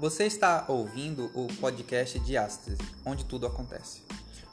[0.00, 4.00] Você está ouvindo o podcast Diástase, onde tudo acontece.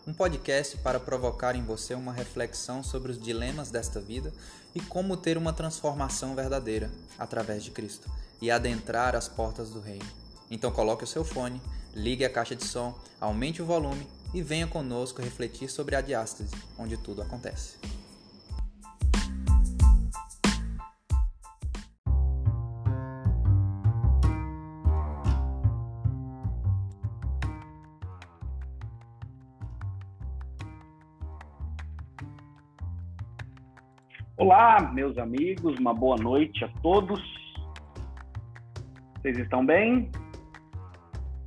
[0.08, 4.34] Um podcast para provocar em você uma reflexão sobre os dilemas desta vida
[4.74, 6.90] e como ter uma transformação verdadeira
[7.20, 8.10] através de Cristo
[8.42, 10.06] e adentrar as portas do reino.
[10.50, 11.62] Então coloque o seu fone,
[11.94, 16.56] ligue a caixa de som, aumente o volume e venha conosco refletir sobre a diástase,
[16.76, 17.76] onde tudo acontece.
[34.46, 37.20] Olá, meus amigos, uma boa noite a todos.
[39.18, 40.12] Vocês estão bem?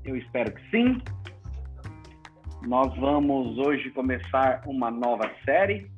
[0.05, 1.01] Eu espero que sim.
[2.67, 5.89] Nós vamos hoje começar uma nova série.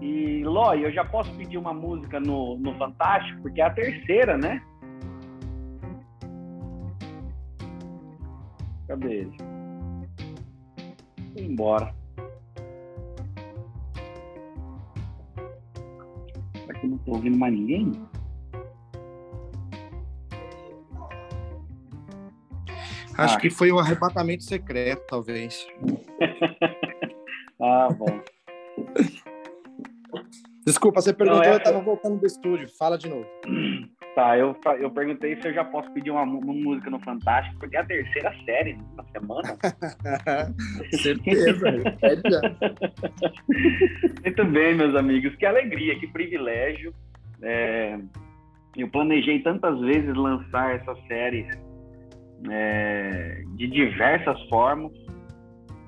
[0.00, 4.36] E, Loi, eu já posso pedir uma música no, no Fantástico, porque é a terceira,
[4.36, 4.60] né?
[8.88, 9.36] Cadê ele?
[11.32, 12.01] Foi embora.
[17.12, 17.92] Estou ouvindo mais ninguém?
[23.18, 23.38] Acho ah.
[23.38, 25.66] que foi o um arrebatamento secreto, talvez.
[27.60, 28.18] ah, bom.
[30.64, 31.52] Desculpa, você perguntou, não, é...
[31.52, 32.66] eu estava voltando do estúdio.
[32.78, 33.26] Fala de novo.
[34.14, 37.76] Tá, eu, eu perguntei se eu já posso pedir uma, uma música no Fantástico, porque
[37.76, 39.56] é a terceira série na semana.
[41.02, 41.66] Certeza.
[44.22, 45.34] Muito bem, meus amigos.
[45.36, 46.92] Que alegria, que privilégio.
[47.40, 47.98] É...
[48.76, 51.46] Eu planejei tantas vezes lançar essa série
[52.50, 54.92] é, de diversas formas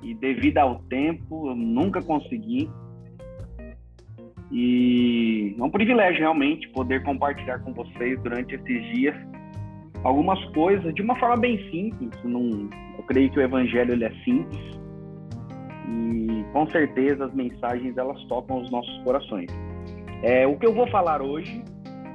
[0.02, 2.70] e devido ao tempo eu nunca consegui.
[4.54, 9.16] E é um privilégio realmente poder compartilhar com vocês durante esses dias
[10.04, 12.10] algumas coisas de uma forma bem simples.
[12.22, 14.60] Eu creio que o evangelho ele é simples
[15.88, 19.50] e com certeza as mensagens elas tocam os nossos corações.
[20.22, 21.62] É, o que eu vou falar hoje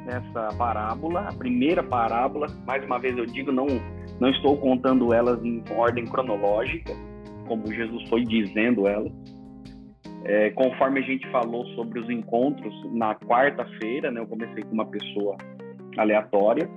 [0.06, 3.68] nessa parábola, a primeira parábola, mais uma vez eu digo, não
[4.20, 6.94] não estou contando elas em ordem cronológica,
[7.48, 9.12] como Jesus foi dizendo elas.
[10.26, 14.86] É, conforme a gente falou sobre os encontros na quarta-feira, né, eu comecei com uma
[14.86, 15.38] pessoa
[15.98, 16.70] aleatória,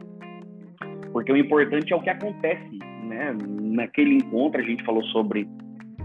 [1.13, 3.37] porque o importante é o que acontece, né?
[3.61, 5.47] Naquele encontro a gente falou sobre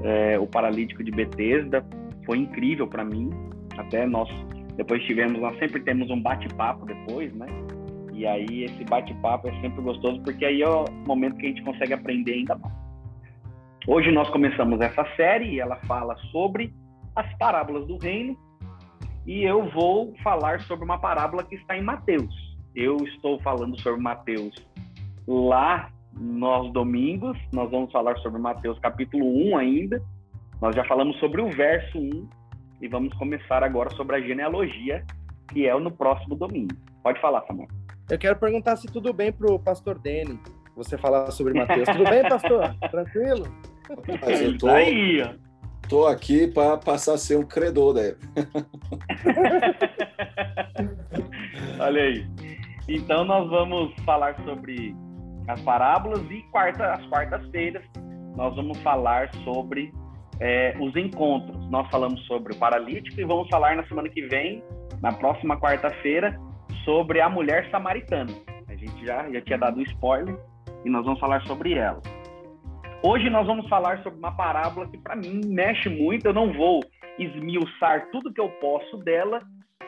[0.03, 1.86] é, o paralítico de Betesda,
[2.25, 3.30] foi incrível para mim.
[3.78, 4.30] Até nós
[4.75, 7.48] depois tivemos, nós sempre temos um bate-papo depois, né?
[8.14, 11.64] E aí esse bate-papo é sempre gostoso, porque aí é o momento que a gente
[11.64, 12.74] consegue aprender ainda mais.
[13.88, 16.74] Hoje nós começamos essa série e ela fala sobre
[17.17, 18.38] as parábolas do reino.
[19.25, 22.33] E eu vou falar sobre uma parábola que está em Mateus.
[22.75, 24.55] Eu estou falando sobre Mateus
[25.27, 27.38] lá nos domingos.
[27.51, 30.01] Nós vamos falar sobre Mateus capítulo 1 ainda.
[30.61, 32.29] Nós já falamos sobre o verso 1
[32.81, 35.03] e vamos começar agora sobre a genealogia,
[35.51, 36.75] que é no próximo domingo.
[37.03, 37.67] Pode falar, Samuel.
[38.09, 40.39] Eu quero perguntar se tudo bem pro pastor Dene,
[40.75, 41.89] você falar sobre Mateus.
[41.89, 42.73] tudo bem, pastor?
[42.89, 43.45] Tranquilo?
[44.22, 45.22] Mas eu tô, aí,
[45.88, 48.18] tô aqui para passar a ser um credor dele.
[51.80, 52.25] Olha aí.
[52.88, 54.96] Então nós vamos falar sobre
[55.48, 57.84] as parábolas e quarta, as quartas-feiras
[58.38, 59.92] nós vamos falar sobre
[60.40, 61.70] é, os encontros.
[61.72, 64.64] Nós falamos sobre o paralítico e vamos falar na semana que vem,
[65.02, 66.40] na próxima quarta-feira,
[66.86, 68.31] sobre a mulher samaritana.
[68.68, 70.38] A gente já, já tinha dado um spoiler
[70.86, 72.00] e nós vamos falar sobre ela.
[73.09, 76.25] Hoje nós vamos falar sobre uma parábola que para mim mexe muito.
[76.25, 76.81] Eu não vou
[77.18, 79.41] esmiuçar tudo que eu posso dela,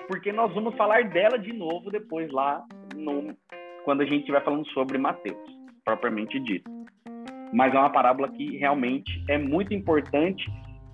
[0.07, 2.63] porque nós vamos falar dela de novo depois lá
[2.96, 3.35] no,
[3.84, 5.38] quando a gente estiver falando sobre Mateus,
[5.84, 6.72] propriamente dito.
[7.52, 10.50] Mas é uma parábola que realmente é muito importante.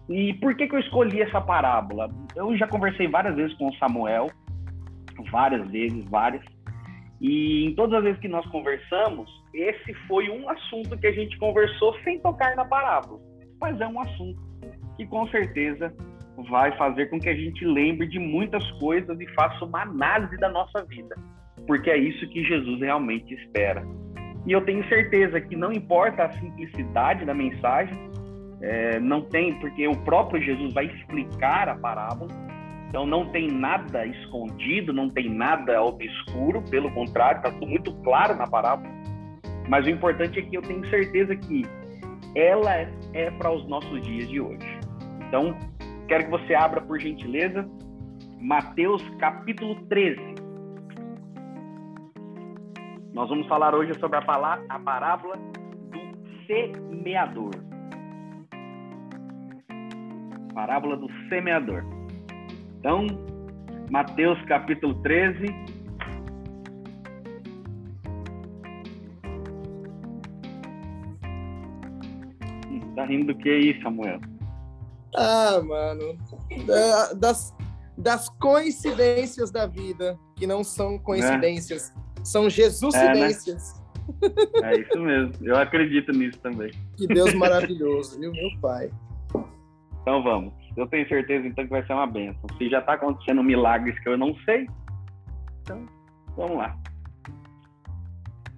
[0.09, 2.09] E por que, que eu escolhi essa parábola?
[2.35, 4.31] Eu já conversei várias vezes com o Samuel
[5.31, 6.43] várias vezes, várias.
[7.21, 11.37] E em todas as vezes que nós conversamos, esse foi um assunto que a gente
[11.37, 13.19] conversou sem tocar na parábola.
[13.59, 14.39] Mas é um assunto
[14.97, 15.93] que com certeza
[16.49, 20.49] vai fazer com que a gente lembre de muitas coisas e faça uma análise da
[20.49, 21.15] nossa vida.
[21.65, 23.83] Porque é isso que Jesus realmente espera.
[24.45, 27.97] E eu tenho certeza que não importa a simplicidade da mensagem,
[28.61, 32.29] é, não tem, porque o próprio Jesus vai explicar a parábola,
[32.89, 38.35] então não tem nada escondido, não tem nada obscuro, pelo contrário, está tudo muito claro
[38.35, 38.89] na parábola.
[39.67, 41.63] Mas o importante é que eu tenho certeza que
[42.35, 42.71] ela
[43.13, 44.79] é, para os nossos dias de hoje.
[45.27, 45.57] Então,
[46.07, 47.67] quero que você abra, por gentileza,
[48.39, 50.35] Mateus capítulo 13.
[53.13, 57.51] Nós vamos falar hoje sobre a, palavra, a parábola do semeador.
[60.53, 61.83] Parábola do semeador.
[62.79, 63.07] Então,
[63.89, 65.45] Mateus capítulo 13.
[73.05, 74.19] Rindo do que aí, Samuel?
[75.15, 76.17] Ah, mano.
[77.17, 77.55] Das,
[77.97, 82.23] das coincidências da vida, que não são coincidências, é.
[82.23, 83.81] são Jesuscidências.
[84.21, 84.73] É, né?
[84.73, 85.33] é isso mesmo.
[85.41, 86.71] Eu acredito nisso também.
[86.97, 88.91] Que Deus maravilhoso, viu, meu pai?
[90.01, 90.53] Então vamos.
[90.77, 92.47] Eu tenho certeza então que vai ser uma benção.
[92.57, 94.67] Se já está acontecendo milagres que eu não sei,
[95.61, 95.85] então
[96.35, 96.77] vamos lá.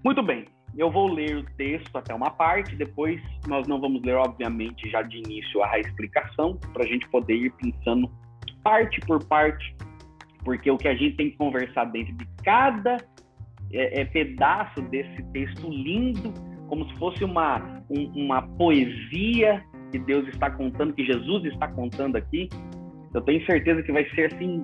[0.04, 0.46] Muito bem.
[0.78, 5.02] Eu vou ler o texto até uma parte, depois nós não vamos ler, obviamente, já
[5.02, 8.12] de início a explicação, para a gente poder ir pensando
[8.64, 9.76] parte por parte,
[10.44, 12.98] porque o que a gente tem que conversar dentro de cada
[13.72, 16.32] é, é, pedaço desse texto lindo,
[16.68, 22.18] como se fosse uma, um, uma poesia que Deus está contando, que Jesus está contando
[22.18, 22.50] aqui,
[23.14, 24.64] eu tenho certeza que vai ser assim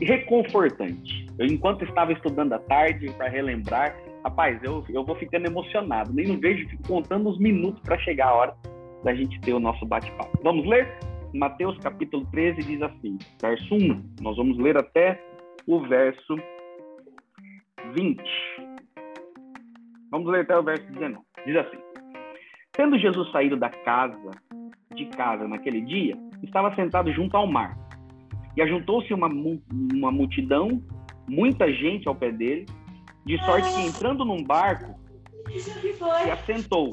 [0.00, 1.26] reconfortante.
[1.38, 6.12] Eu, enquanto estava estudando à tarde para relembrar, rapaz, eu, eu vou ficando emocionado.
[6.12, 8.56] Nem não vejo, fico contando os minutos para chegar a hora
[9.04, 10.38] da gente ter o nosso bate-papo.
[10.42, 10.98] Vamos ler?
[11.32, 14.14] Mateus capítulo 13 diz assim, verso 1.
[14.20, 15.20] Nós vamos ler até
[15.66, 16.36] o verso
[17.94, 18.22] 20.
[20.10, 21.24] Vamos ler até o verso 19.
[21.46, 21.78] Diz assim:
[22.72, 24.30] Tendo Jesus saído da casa
[24.94, 27.76] de casa naquele dia, estava sentado junto ao mar.
[28.56, 30.82] E ajuntou-se uma, uma multidão,
[31.28, 32.66] muita gente ao pé dele,
[33.26, 34.94] de sorte que entrando num barco,
[35.50, 36.90] se assentou.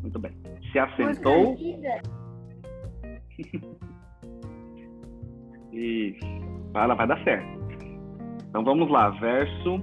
[0.00, 0.32] Muito bem.
[0.72, 1.54] Se assentou.
[5.72, 6.26] Isso.
[6.74, 7.46] Ela vai dar certo.
[8.48, 9.82] Então vamos lá, verso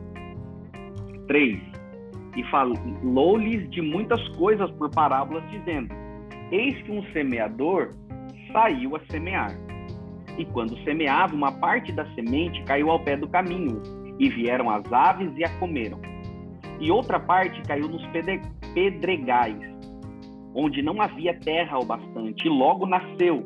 [1.28, 1.62] 3.
[2.36, 5.99] E falou-lhes de muitas coisas por parábolas, dizendo:
[6.52, 7.94] Eis que um semeador
[8.52, 9.52] saiu a semear.
[10.38, 13.82] E quando semeava, uma parte da semente caiu ao pé do caminho,
[14.20, 16.00] e vieram as aves e a comeram.
[16.80, 18.06] E outra parte caiu nos
[18.74, 19.60] pedregais,
[20.54, 23.44] onde não havia terra o bastante, e logo nasceu,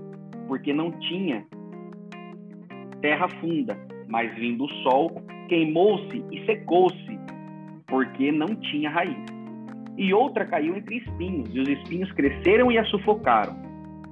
[0.47, 1.45] porque não tinha
[3.01, 3.77] terra funda
[4.13, 5.11] mas vindo o sol,
[5.49, 7.19] queimou-se e secou-se,
[7.87, 9.32] porque não tinha raiz.
[9.97, 13.55] E outra caiu entre espinhos, e os espinhos cresceram e a sufocaram.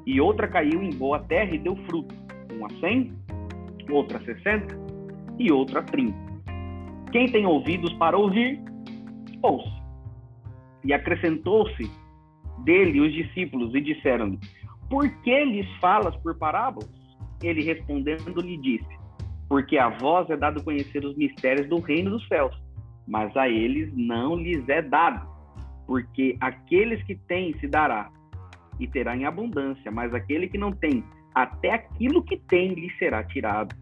[0.05, 2.13] E outra caiu em boa terra e deu fruto,
[2.51, 3.13] uma cem,
[3.89, 4.77] outra sessenta
[5.39, 6.17] e outra trinta.
[7.11, 8.59] Quem tem ouvidos para ouvir,
[9.41, 9.81] ouça.
[10.83, 11.89] E acrescentou-se
[12.63, 14.39] dele os discípulos e disseram-lhe:
[14.89, 16.89] Por que lhes falas por parábolas?
[17.43, 19.01] Ele respondendo lhe disse:
[19.51, 22.57] porque a vós é dado conhecer os mistérios do reino dos céus,
[23.05, 25.27] mas a eles não lhes é dado,
[25.85, 28.09] porque aqueles que têm se dará
[28.79, 31.03] e terá em abundância, mas aquele que não tem,
[31.35, 33.75] até aquilo que tem lhe será tirado.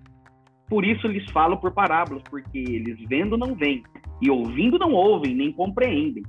[0.67, 3.83] Por isso lhes falo por parábolas, porque eles vendo não veem,
[4.21, 6.23] e ouvindo não ouvem, nem compreendem.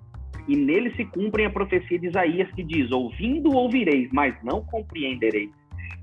[0.49, 5.51] E nele se cumprem a profecia de Isaías que diz: Ouvindo ouvireis, mas não compreendereis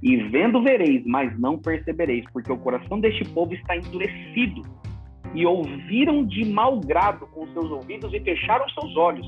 [0.02, 4.62] e vendo vereis, mas não percebereis, porque o coração deste povo está endurecido.
[5.34, 9.28] E ouviram de mau grado com seus ouvidos e fecharam seus olhos,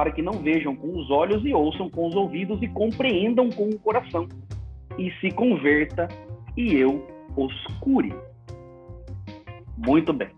[0.00, 3.68] para que não vejam com os olhos e ouçam com os ouvidos e compreendam com
[3.68, 4.26] o coração,
[4.96, 6.08] e se converta
[6.56, 8.10] e eu os cure.
[9.76, 10.30] Muito bem.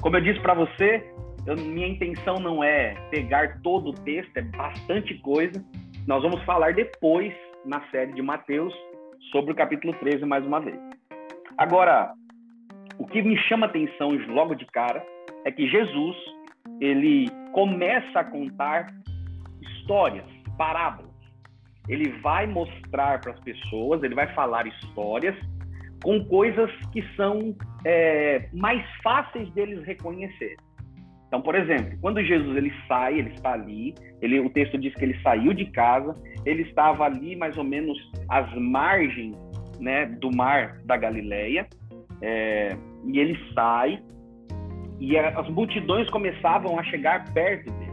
[0.00, 1.04] Como eu disse para você,
[1.44, 5.62] eu, minha intenção não é pegar todo o texto, é bastante coisa.
[6.06, 7.34] Nós vamos falar depois
[7.66, 8.72] na série de Mateus
[9.30, 10.80] sobre o capítulo 13 mais uma vez.
[11.58, 12.14] Agora,
[12.98, 15.04] o que me chama atenção logo de cara
[15.44, 16.16] é que Jesus,
[16.80, 18.92] ele começa a contar
[19.60, 21.10] histórias, parábolas.
[21.88, 25.36] Ele vai mostrar para as pessoas, ele vai falar histórias
[26.02, 27.54] com coisas que são
[27.84, 30.56] é, mais fáceis deles reconhecer.
[31.32, 35.04] Então, por exemplo, quando Jesus ele sai, ele está ali, ele, o texto diz que
[35.04, 37.96] ele saiu de casa, ele estava ali mais ou menos
[38.28, 39.34] às margens
[39.80, 41.66] né, do mar da Galileia,
[42.20, 44.02] é, e ele sai,
[45.02, 47.92] e as multidões começavam a chegar perto dele.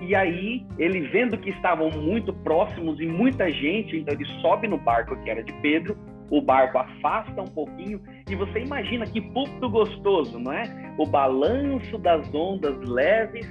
[0.00, 4.78] E aí, ele vendo que estavam muito próximos e muita gente, então ele sobe no
[4.78, 5.98] barco que era de Pedro,
[6.30, 10.94] o barco afasta um pouquinho e você imagina que púlpito gostoso, não é?
[10.96, 13.46] O balanço das ondas leves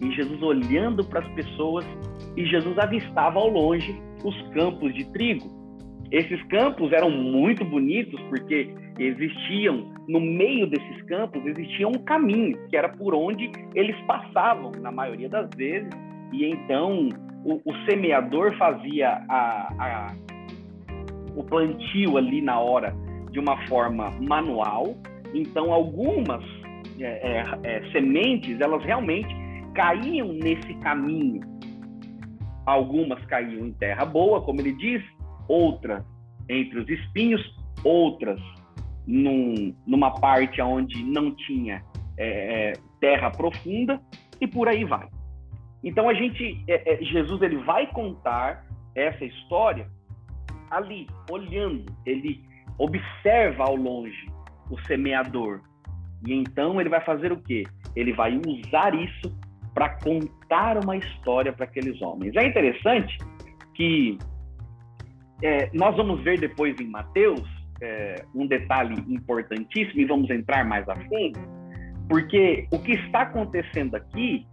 [0.00, 1.84] e Jesus olhando para as pessoas
[2.38, 5.57] e Jesus avistava ao longe os campos de trigo.
[6.10, 12.76] Esses campos eram muito bonitos porque existiam, no meio desses campos, existia um caminho, que
[12.76, 15.90] era por onde eles passavam, na maioria das vezes,
[16.32, 17.08] e então
[17.44, 20.14] o, o semeador fazia a, a,
[21.36, 22.94] o plantio ali na hora
[23.30, 24.96] de uma forma manual,
[25.34, 26.42] então algumas
[26.98, 29.28] é, é, é, sementes, elas realmente
[29.74, 31.40] caíam nesse caminho.
[32.66, 35.02] Algumas caíam em terra boa, como ele diz,
[35.48, 36.04] outras
[36.48, 37.42] entre os espinhos,
[37.82, 38.40] outras
[39.06, 41.82] num, numa parte onde não tinha
[42.16, 44.00] é, é, terra profunda
[44.40, 45.08] e por aí vai.
[45.82, 48.64] Então a gente, é, é, Jesus ele vai contar
[48.94, 49.88] essa história
[50.70, 52.44] ali, olhando, ele
[52.78, 54.30] observa ao longe
[54.70, 55.62] o semeador
[56.26, 57.64] e então ele vai fazer o quê?
[57.94, 59.36] Ele vai usar isso
[59.72, 62.34] para contar uma história para aqueles homens.
[62.36, 63.16] É interessante
[63.74, 64.18] que
[65.42, 67.42] é, nós vamos ver depois em Mateus
[67.80, 71.38] é, um detalhe importantíssimo e vamos entrar mais a fundo,
[72.08, 74.46] porque o que está acontecendo aqui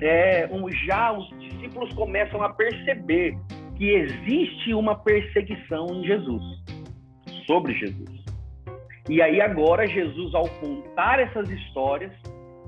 [0.00, 3.36] é um, já os discípulos começam a perceber
[3.76, 6.42] que existe uma perseguição em Jesus,
[7.46, 8.24] sobre Jesus.
[9.08, 12.12] E aí agora Jesus, ao contar essas histórias,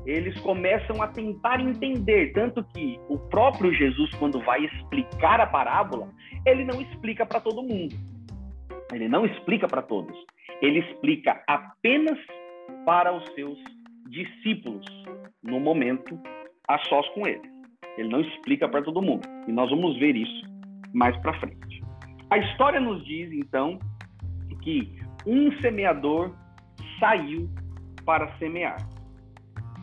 [0.07, 6.11] eles começam a tentar entender, tanto que o próprio Jesus, quando vai explicar a parábola,
[6.47, 7.95] ele não explica para todo mundo.
[8.93, 10.17] Ele não explica para todos.
[10.61, 12.19] Ele explica apenas
[12.85, 13.59] para os seus
[14.09, 14.85] discípulos,
[15.43, 16.19] no momento
[16.69, 17.49] a sós com eles.
[17.97, 19.27] Ele não explica para todo mundo.
[19.47, 20.45] E nós vamos ver isso
[20.93, 21.83] mais para frente.
[22.31, 23.79] A história nos diz, então,
[24.63, 24.93] que
[25.27, 26.35] um semeador
[26.99, 27.49] saiu
[28.05, 28.77] para semear.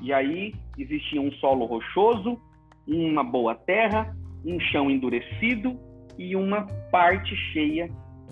[0.02, 2.40] E aí existia um solo rochoso,
[2.88, 5.78] uma boa terra, um chão endurecido
[6.18, 7.90] e uma parte cheia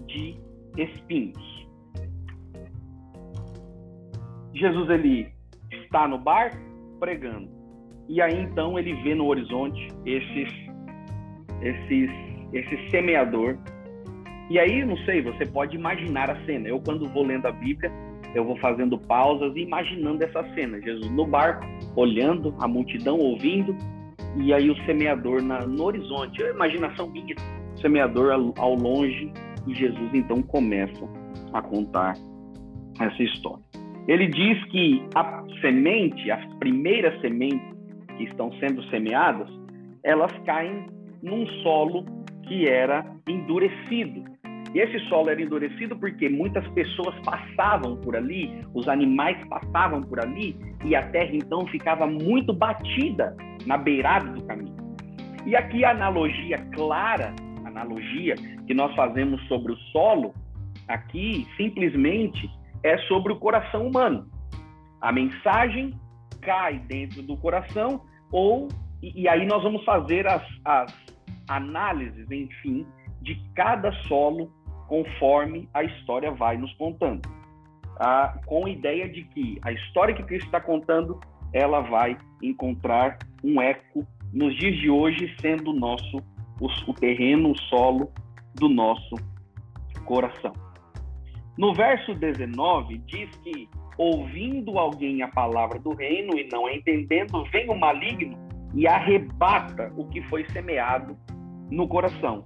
[0.07, 0.39] de
[0.77, 1.67] espinhos.
[4.53, 5.27] Jesus ele
[5.71, 6.57] está no barco
[6.99, 7.49] pregando.
[8.07, 10.49] E aí então ele vê no horizonte esses
[11.61, 12.09] esses
[12.53, 13.57] esse semeador.
[14.49, 16.67] E aí, não sei, você pode imaginar a cena.
[16.67, 17.91] Eu quando vou lendo a Bíblia,
[18.35, 20.79] eu vou fazendo pausas e imaginando essa cena.
[20.81, 21.65] Jesus no barco,
[21.95, 23.75] olhando a multidão, ouvindo,
[24.35, 26.43] e aí o semeador na, no horizonte.
[26.43, 27.35] A imaginação minha,
[27.75, 29.31] o semeador ao, ao longe,
[29.65, 31.07] e Jesus então começa
[31.53, 32.13] a contar
[32.99, 33.63] essa história.
[34.07, 37.73] Ele diz que a semente, as primeiras sementes
[38.17, 39.49] que estão sendo semeadas,
[40.03, 40.85] elas caem
[41.23, 42.05] num solo
[42.43, 44.23] que era endurecido.
[44.75, 50.53] Esse solo era endurecido porque muitas pessoas passavam por ali, os animais passavam por ali,
[50.83, 53.33] e a terra então ficava muito batida
[53.65, 54.75] na beirada do caminho.
[55.45, 58.35] E aqui a analogia clara, analogia
[58.67, 60.33] que nós fazemos sobre o solo,
[60.89, 62.49] aqui simplesmente
[62.83, 64.29] é sobre o coração humano.
[64.99, 65.93] A mensagem
[66.41, 68.67] cai dentro do coração, ou
[69.01, 70.93] e, e aí nós vamos fazer as, as
[71.47, 72.85] análises, enfim,
[73.21, 74.51] de cada solo
[74.87, 77.27] conforme a história vai nos contando.
[78.45, 81.19] Com a ideia de que a história que Cristo está contando,
[81.53, 86.17] ela vai encontrar um eco nos dias de hoje, sendo nosso
[86.59, 88.11] o, o terreno, o solo
[88.55, 89.15] do nosso
[90.05, 90.53] coração.
[91.57, 97.69] No verso 19 diz que ouvindo alguém a palavra do reino e não entendendo, vem
[97.69, 98.37] o maligno
[98.73, 101.17] e arrebata o que foi semeado
[101.71, 102.43] no coração.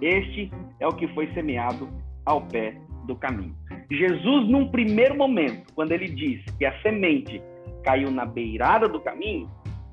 [0.00, 1.88] Este é o que foi semeado
[2.24, 2.74] ao pé
[3.06, 3.54] do caminho.
[3.90, 7.42] Jesus, num primeiro momento, quando ele diz que a semente
[7.82, 9.50] caiu na beirada do caminho,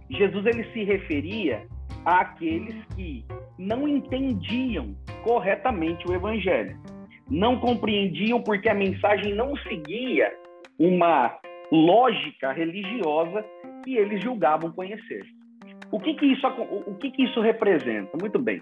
[0.10, 1.66] Jesus ele se referia
[2.06, 3.26] àqueles que
[3.58, 6.80] não entendiam corretamente o evangelho.
[7.30, 10.32] Não compreendiam porque a mensagem não seguia
[10.80, 11.38] uma
[11.72, 13.44] lógica religiosa
[13.84, 15.26] que eles julgavam conhecer.
[15.92, 16.48] O que, que, isso,
[16.86, 18.18] o que, que isso representa?
[18.22, 18.62] Muito bem.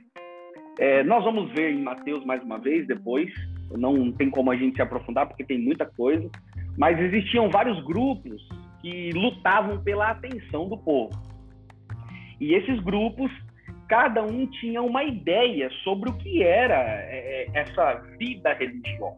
[0.80, 3.32] É, nós vamos ver em Mateus mais uma vez depois,
[3.72, 6.30] não tem como a gente se aprofundar porque tem muita coisa,
[6.78, 8.46] mas existiam vários grupos
[8.82, 11.12] que lutavam pela atenção do povo.
[12.40, 13.32] E esses grupos,
[13.88, 19.18] cada um tinha uma ideia sobre o que era é, é essa vida religiosa.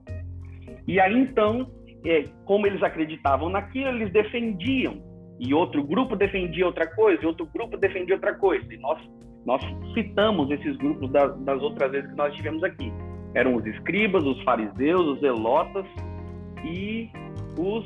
[0.87, 1.69] E aí então,
[2.05, 5.05] é, como eles acreditavam naquilo, eles defendiam.
[5.39, 8.73] E outro grupo defendia outra coisa, e outro grupo defendia outra coisa.
[8.73, 8.99] E nós
[9.47, 9.61] nós
[9.93, 12.91] citamos esses grupos das, das outras vezes que nós tivemos aqui.
[13.33, 15.85] Eram os escribas, os fariseus, os zelotas
[16.65, 17.09] e
[17.57, 17.85] os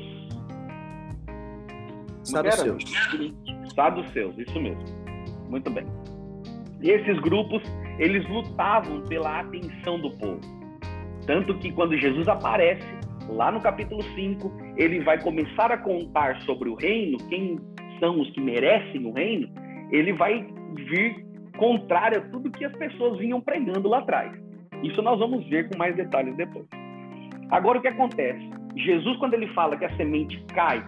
[2.24, 2.82] saduceus.
[3.76, 4.82] Saduceus, isso mesmo.
[5.48, 5.86] Muito bem.
[6.82, 7.62] E esses grupos,
[7.96, 10.40] eles lutavam pela atenção do povo.
[11.28, 12.88] Tanto que quando Jesus aparece,
[13.28, 17.60] lá no capítulo 5, ele vai começar a contar sobre o reino, quem
[18.00, 19.48] são os que merecem o reino,
[19.92, 20.44] ele vai
[20.88, 24.32] vir contrário a tudo que as pessoas vinham pregando lá atrás.
[24.82, 26.66] Isso nós vamos ver com mais detalhes depois.
[27.50, 28.50] Agora o que acontece?
[28.76, 30.84] Jesus, quando ele fala que a semente cai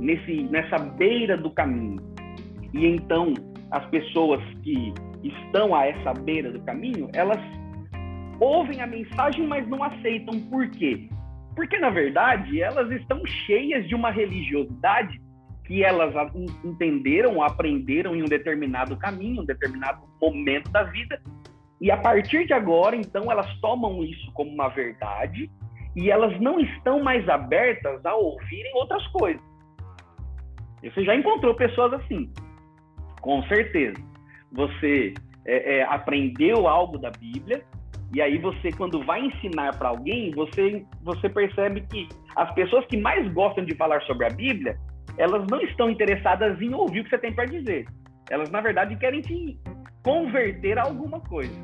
[0.00, 2.00] nesse, nessa beira do caminho,
[2.74, 3.32] e então
[3.70, 4.92] as pessoas que
[5.22, 7.40] estão a essa beira do caminho, elas
[8.40, 10.38] ouvem a mensagem, mas não aceitam.
[10.50, 11.08] Por quê?
[11.54, 15.20] Porque, na verdade, elas estão cheias de uma religiosidade
[15.72, 16.14] que elas
[16.62, 21.18] entenderam, aprenderam em um determinado caminho, um determinado momento da vida,
[21.80, 25.50] e a partir de agora, então, elas tomam isso como uma verdade
[25.96, 29.42] e elas não estão mais abertas a ouvirem outras coisas.
[30.82, 32.30] Você já encontrou pessoas assim,
[33.22, 33.96] com certeza.
[34.52, 35.14] Você
[35.46, 37.64] é, é, aprendeu algo da Bíblia
[38.14, 42.98] e aí você, quando vai ensinar para alguém, você, você percebe que as pessoas que
[42.98, 44.78] mais gostam de falar sobre a Bíblia,
[45.16, 47.86] elas não estão interessadas em ouvir o que você tem para dizer.
[48.30, 49.58] Elas, na verdade, querem te
[50.02, 51.54] converter a alguma coisa.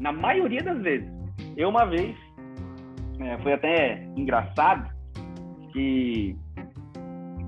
[0.00, 1.10] Na maioria das vezes.
[1.56, 2.16] Eu, uma vez,
[3.20, 4.90] é, foi até engraçado
[5.72, 6.36] que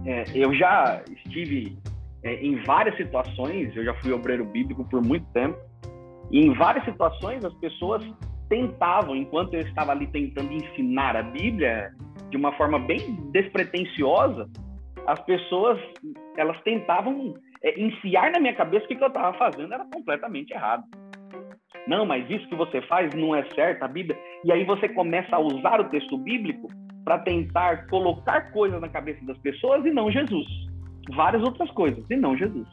[0.05, 1.79] é, eu já estive
[2.23, 5.57] é, em várias situações, eu já fui obreiro bíblico por muito tempo,
[6.31, 8.05] e em várias situações as pessoas
[8.49, 11.93] tentavam, enquanto eu estava ali tentando ensinar a Bíblia
[12.31, 14.49] de uma forma bem despretensiosa,
[15.07, 15.79] as pessoas
[16.37, 20.53] elas tentavam é, enfiar na minha cabeça que o que eu estava fazendo era completamente
[20.53, 20.85] errado.
[21.87, 24.19] Não, mas isso que você faz não é certo, a Bíblia.
[24.45, 26.69] E aí você começa a usar o texto bíblico
[27.05, 30.47] para tentar colocar coisas na cabeça das pessoas e não Jesus.
[31.15, 32.69] Várias outras coisas e não Jesus.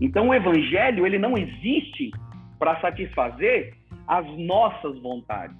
[0.00, 2.10] Então o evangelho ele não existe
[2.58, 3.74] para satisfazer
[4.06, 5.56] as nossas vontades.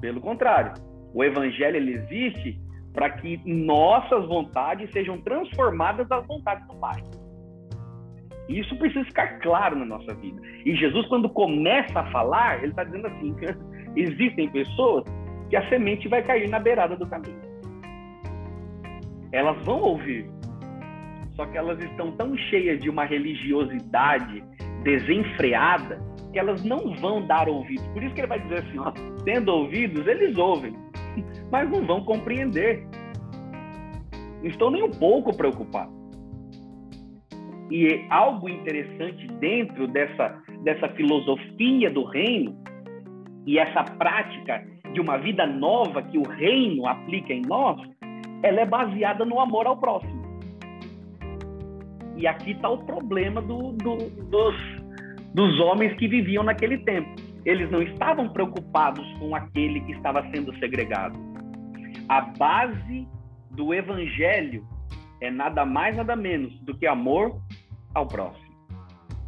[0.00, 0.74] Pelo contrário,
[1.14, 2.58] o evangelho ele existe
[2.96, 7.02] para que nossas vontades sejam transformadas nas vontades do Pai.
[8.48, 10.40] Isso precisa ficar claro na nossa vida.
[10.64, 13.36] E Jesus, quando começa a falar, ele está dizendo assim:
[13.94, 15.04] existem pessoas
[15.50, 17.38] que a semente vai cair na beirada do caminho.
[19.30, 20.30] Elas vão ouvir,
[21.34, 24.42] só que elas estão tão cheias de uma religiosidade
[24.84, 26.00] desenfreada
[26.32, 27.86] que elas não vão dar ouvidos.
[27.88, 28.90] Por isso que ele vai dizer assim, ó,
[29.24, 30.74] tendo ouvidos, eles ouvem,
[31.50, 32.86] mas não vão compreender.
[34.42, 35.94] Não estão nem um pouco preocupados.
[37.70, 42.56] E algo interessante dentro dessa, dessa filosofia do reino
[43.44, 47.80] e essa prática de uma vida nova que o reino aplica em nós,
[48.42, 50.16] ela é baseada no amor ao próximo.
[52.16, 53.96] E aqui está o problema do, do,
[54.30, 54.54] dos,
[55.34, 57.25] dos homens que viviam naquele tempo.
[57.46, 61.16] Eles não estavam preocupados com aquele que estava sendo segregado.
[62.08, 63.08] A base
[63.52, 64.66] do evangelho
[65.20, 67.40] é nada mais, nada menos do que amor
[67.94, 68.44] ao próximo.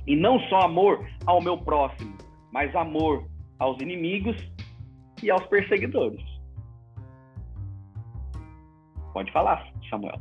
[0.05, 2.19] E não só amor ao meu próximo,
[2.53, 3.25] mas amor
[3.57, 4.37] aos inimigos
[5.23, 6.21] e aos perseguidores.
[9.13, 10.21] Pode falar, Samuel.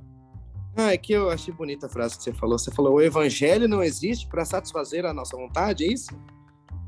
[0.77, 2.59] Ah, é que eu achei bonita a frase que você falou.
[2.59, 6.15] Você falou: o evangelho não existe para satisfazer a nossa vontade, é isso?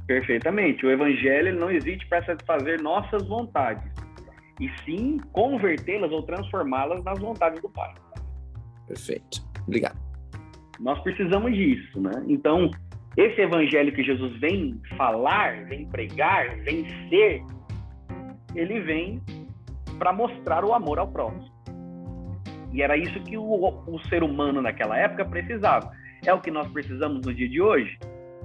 [0.10, 0.84] Perfeitamente.
[0.84, 3.84] O evangelho não existe para satisfazer nossas vontades,
[4.60, 7.94] e sim convertê-las ou transformá-las nas vontades do Pai.
[8.88, 9.40] Perfeito.
[9.68, 10.00] Obrigado.
[10.80, 12.24] Nós precisamos disso, né?
[12.28, 12.72] Então,
[13.16, 17.44] esse evangelho que Jesus vem falar, vem pregar, vem ser,
[18.56, 19.22] ele vem
[20.00, 21.54] para mostrar o amor ao próximo.
[22.74, 25.92] E era isso que o, o ser humano naquela época precisava.
[26.26, 27.96] É o que nós precisamos no dia de hoje?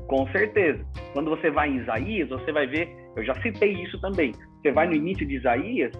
[0.06, 0.84] Com certeza.
[1.14, 4.32] Quando você vai em Isaías, você vai ver, eu já citei isso também.
[4.60, 5.92] Você vai no início de Isaías,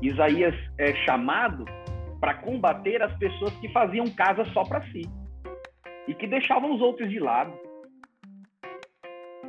[0.00, 1.66] Isaías é chamado
[2.18, 5.02] para combater as pessoas que faziam casa só para si
[6.08, 7.52] e que deixavam os outros de lado.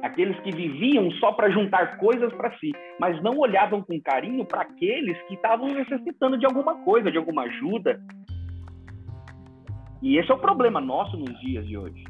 [0.03, 4.63] Aqueles que viviam só para juntar coisas para si, mas não olhavam com carinho para
[4.63, 8.01] aqueles que estavam necessitando de alguma coisa, de alguma ajuda,
[10.01, 12.03] e esse é o problema nosso nos dias de hoje.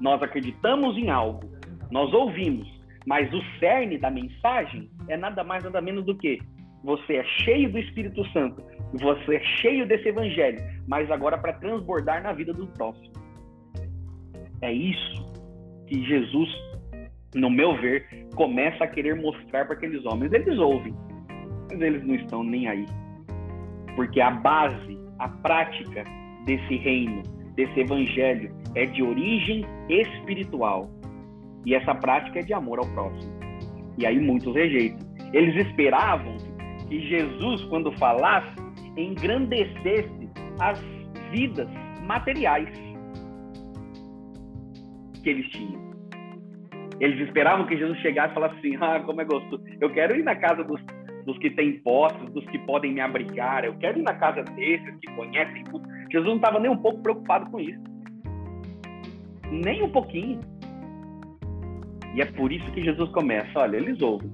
[0.00, 1.48] Nós acreditamos em algo,
[1.90, 2.68] nós ouvimos,
[3.06, 6.38] mas o cerne da mensagem é nada mais nada menos do que
[6.82, 8.62] você é cheio do Espírito Santo,
[8.94, 10.58] você é cheio desse evangelho,
[10.88, 13.12] mas agora para transbordar na vida do próximo.
[14.62, 15.26] É isso
[15.86, 16.48] que Jesus,
[17.34, 20.32] no meu ver, começa a querer mostrar para aqueles homens.
[20.32, 20.94] Eles ouvem,
[21.70, 22.86] mas eles não estão nem aí.
[23.96, 26.04] Porque a base, a prática
[26.44, 27.22] desse reino,
[27.54, 30.90] desse evangelho, é de origem espiritual.
[31.66, 33.32] E essa prática é de amor ao próximo.
[33.98, 35.06] E aí muitos rejeitam.
[35.32, 36.36] Eles esperavam
[36.88, 38.54] que Jesus, quando falasse,
[38.96, 40.80] engrandecesse as
[41.30, 41.68] vidas
[42.02, 42.68] materiais
[45.22, 45.90] que eles tinham.
[46.98, 49.62] Eles esperavam que Jesus chegasse e falasse assim: Ah, como é gostoso.
[49.80, 50.80] Eu quero ir na casa dos,
[51.24, 53.64] dos que têm posses, dos que podem me abrigar.
[53.64, 55.88] Eu quero ir na casa desses que conhecem tudo.
[56.10, 57.80] Jesus não estava nem um pouco preocupado com isso.
[59.50, 60.40] Nem um pouquinho.
[62.14, 64.30] E é por isso que Jesus começa: olha, eles ouvem.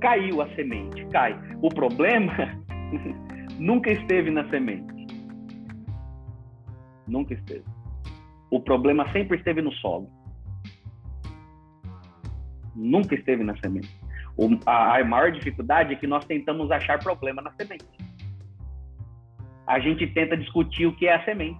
[0.00, 1.38] Caiu a semente, cai.
[1.60, 2.32] O problema
[3.58, 5.06] nunca esteve na semente.
[7.06, 7.64] Nunca esteve.
[8.50, 10.08] O problema sempre esteve no solo.
[12.74, 13.94] Nunca esteve na semente.
[14.66, 18.01] A maior dificuldade é que nós tentamos achar problema na semente.
[19.72, 21.58] A gente tenta discutir o que é a semente.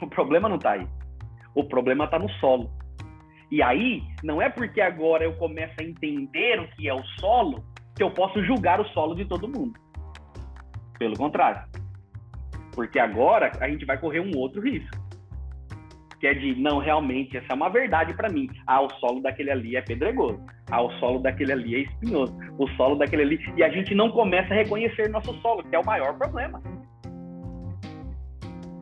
[0.00, 0.86] O problema não está aí.
[1.52, 2.70] O problema está no solo.
[3.50, 7.64] E aí, não é porque agora eu começo a entender o que é o solo
[7.96, 9.72] que eu posso julgar o solo de todo mundo.
[10.96, 11.68] Pelo contrário.
[12.72, 14.96] Porque agora a gente vai correr um outro risco.
[16.20, 18.48] Que é de, não, realmente, essa é uma verdade para mim.
[18.64, 20.40] Ah, o solo daquele ali é pedregoso.
[20.70, 22.36] Ah, o solo daquele ali é espinhoso.
[22.58, 23.52] O solo daquele ali.
[23.56, 26.62] E a gente não começa a reconhecer nosso solo, que é o maior problema.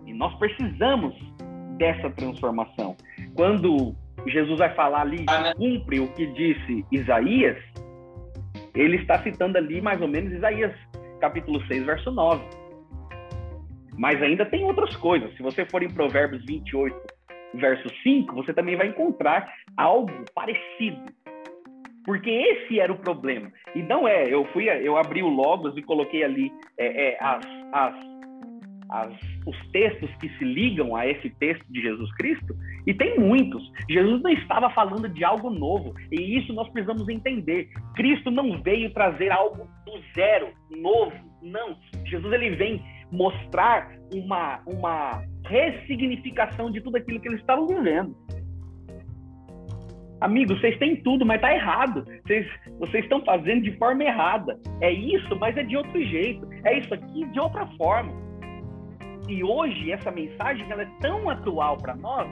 [0.06, 1.14] E nós precisamos
[1.78, 2.96] dessa transformação.
[3.34, 3.94] Quando
[4.26, 5.54] Jesus vai falar ali, ah, né?
[5.54, 7.56] cumpre o que disse Isaías,
[8.74, 10.72] ele está citando ali mais ou menos Isaías
[11.20, 12.42] capítulo 6, verso 9.
[13.98, 15.34] Mas ainda tem outras coisas.
[15.36, 16.94] Se você for em Provérbios 28,
[17.54, 21.00] verso 5, você também vai encontrar algo parecido.
[22.06, 23.52] Porque esse era o problema.
[23.74, 27.44] E não é, eu fui, eu abri o Logos e coloquei ali é, é, as,
[27.72, 28.16] as
[28.88, 29.12] as,
[29.46, 32.54] os textos que se ligam a esse texto de Jesus Cristo,
[32.86, 33.62] e tem muitos.
[33.90, 37.68] Jesus não estava falando de algo novo, e isso nós precisamos entender.
[37.94, 41.76] Cristo não veio trazer algo do zero, novo, não.
[42.04, 48.16] Jesus ele vem mostrar uma, uma ressignificação de tudo aquilo que eles estavam vivendo.
[50.20, 52.04] Amigos, vocês têm tudo, mas tá errado.
[52.24, 52.46] Vocês,
[52.78, 54.58] vocês estão fazendo de forma errada.
[54.80, 56.48] É isso, mas é de outro jeito.
[56.64, 58.12] É isso aqui de outra forma.
[59.28, 62.28] E hoje essa mensagem ela é tão atual para nós,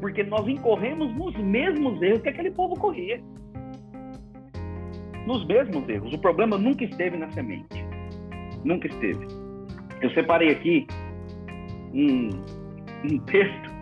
[0.00, 3.20] porque nós incorremos nos mesmos erros que aquele povo corria.
[5.26, 6.12] Nos mesmos erros.
[6.12, 7.84] O problema nunca esteve na semente.
[8.64, 9.26] Nunca esteve.
[10.00, 10.86] Eu separei aqui
[11.92, 12.28] um,
[13.10, 13.74] um texto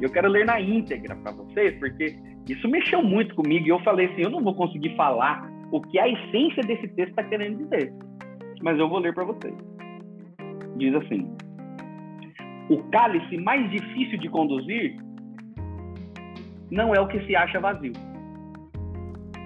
[0.00, 2.16] e eu quero ler na íntegra para vocês, porque
[2.48, 5.98] isso mexeu muito comigo e eu falei assim, eu não vou conseguir falar o que
[5.98, 7.92] a essência desse texto está querendo dizer,
[8.62, 9.54] mas eu vou ler para vocês.
[10.76, 11.34] Diz assim:
[12.68, 14.96] o cálice mais difícil de conduzir
[16.70, 17.92] não é o que se acha vazio,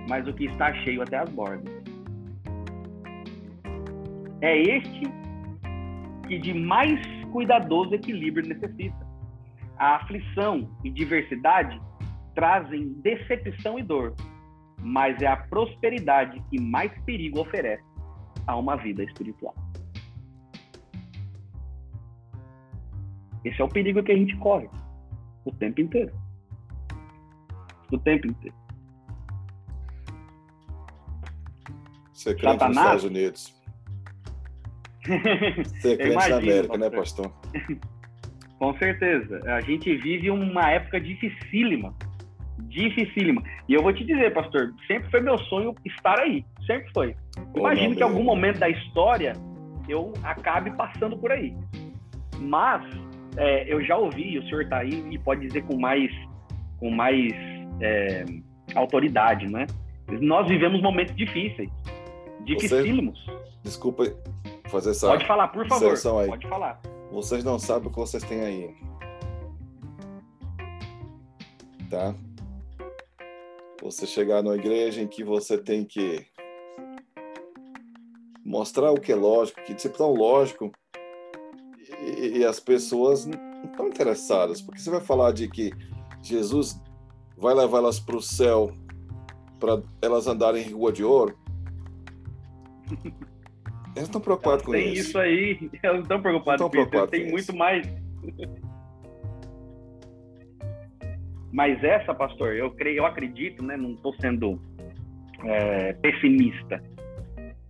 [0.08, 1.78] mas o que está cheio até as bordas.
[4.40, 5.02] É este
[6.26, 7.00] que de mais
[7.32, 9.06] cuidadoso equilíbrio necessita.
[9.78, 11.80] A aflição e diversidade
[12.38, 14.14] trazem decepção e dor,
[14.78, 17.82] mas é a prosperidade que mais perigo oferece
[18.46, 19.52] a uma vida espiritual.
[23.44, 24.70] Esse é o perigo que a gente corre
[25.44, 26.12] o tempo inteiro.
[27.90, 28.56] O tempo inteiro.
[32.12, 32.68] Você é crente Satanás...
[32.68, 33.62] nos Estados Unidos.
[35.74, 37.32] Você é crente imagino, na América, né, pastor?
[38.60, 39.42] Com certeza.
[39.52, 41.96] A gente vive uma época dificílima.
[42.64, 43.42] Dificílima.
[43.68, 46.44] E eu vou te dizer, pastor, sempre foi meu sonho estar aí.
[46.66, 47.16] Sempre foi.
[47.56, 49.32] Imagino que em algum momento da história
[49.88, 51.54] eu acabe passando por aí.
[52.38, 52.84] Mas
[53.36, 56.10] é, eu já ouvi, o senhor está aí e pode dizer com mais,
[56.78, 57.32] com mais
[57.80, 58.24] é,
[58.74, 59.66] autoridade, né?
[60.20, 61.70] Nós vivemos momentos difíceis,
[62.44, 63.24] dificílimos.
[63.62, 64.04] Desculpa
[64.68, 65.08] fazer essa.
[65.08, 65.94] Pode falar, por favor.
[66.26, 66.80] Pode falar.
[67.10, 68.74] Vocês não sabem o que vocês têm aí.
[71.90, 72.14] Tá?
[73.82, 76.26] Você chegar numa igreja em que você tem que
[78.44, 80.72] mostrar o que é lógico, que tipo tão lógico
[82.00, 85.70] e, e as pessoas não estão interessadas, porque você vai falar de que
[86.22, 86.80] Jesus
[87.36, 88.72] vai levar elas para o céu
[89.58, 91.36] para elas andarem em rua de ouro.
[93.96, 94.94] Elas estão preocupadas com tem isso.
[94.94, 97.06] Tem isso aí, elas não estão preocupadas com isso.
[97.08, 97.86] Tem muito mais.
[101.52, 103.76] Mas essa, pastor, eu creio, eu acredito, né?
[103.76, 104.60] Não estou sendo
[105.44, 106.82] é, pessimista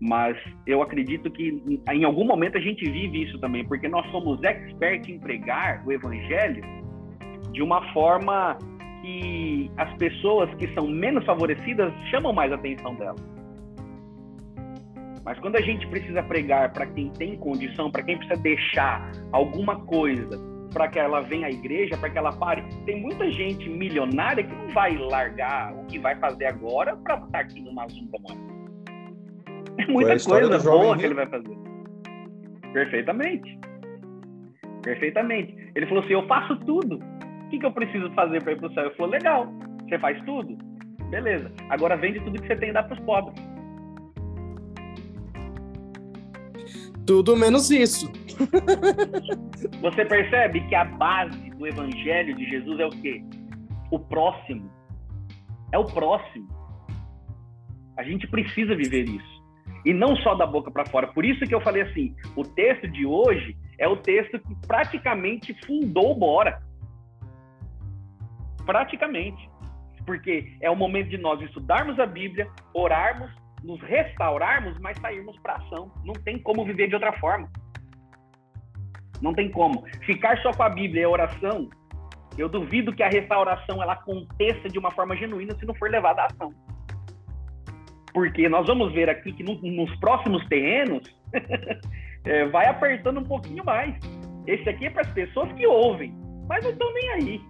[0.01, 0.37] mas
[0.67, 1.61] eu acredito que
[1.91, 5.93] em algum momento a gente vive isso também, porque nós somos expertos em pregar o
[5.93, 6.63] evangelho
[7.53, 8.57] de uma forma
[9.03, 13.17] que as pessoas que são menos favorecidas chamam mais atenção dela.
[15.25, 19.85] Mas quando a gente precisa pregar para quem tem condição, para quem precisa deixar alguma
[19.85, 20.39] coisa
[20.73, 24.55] para que ela venha à igreja, para que ela pare, tem muita gente milionária que
[24.55, 28.27] não vai largar o que vai fazer agora para estar aqui no Zoom como
[29.79, 31.57] É muita coisa boa que ele vai fazer.
[32.73, 33.59] Perfeitamente.
[34.83, 35.73] Perfeitamente.
[35.75, 36.97] Ele falou assim: Eu faço tudo.
[36.97, 38.85] O que, que eu preciso fazer para ir para o céu?
[38.85, 39.49] Eu falou: Legal.
[39.89, 40.57] Você faz tudo?
[41.11, 41.51] Beleza.
[41.71, 43.35] Agora vende tudo que você tem e dá para os pobres.
[47.09, 48.07] Tudo menos isso.
[49.81, 53.25] Você percebe que a base do evangelho de Jesus é o quê?
[53.91, 54.71] O próximo.
[55.73, 56.47] É o próximo.
[57.97, 59.43] A gente precisa viver isso.
[59.87, 61.07] E não só da boca para fora.
[61.07, 65.57] Por isso que eu falei assim, o texto de hoje é o texto que praticamente
[65.65, 66.63] fundou o Bora.
[68.67, 69.49] Praticamente.
[70.05, 73.31] Porque é o momento de nós estudarmos a Bíblia, orarmos
[73.63, 75.91] nos restaurarmos, mas sairmos para ação.
[76.05, 77.51] Não tem como viver de outra forma.
[79.21, 79.85] Não tem como.
[80.05, 81.69] Ficar só com a Bíblia e a oração,
[82.37, 86.23] eu duvido que a restauração ela aconteça de uma forma genuína se não for levada
[86.23, 86.55] à ação.
[88.13, 91.03] Porque nós vamos ver aqui que no, nos próximos terrenos
[92.25, 93.95] é, vai apertando um pouquinho mais.
[94.47, 96.15] Esse aqui é para as pessoas que ouvem,
[96.49, 97.41] mas não estão nem aí.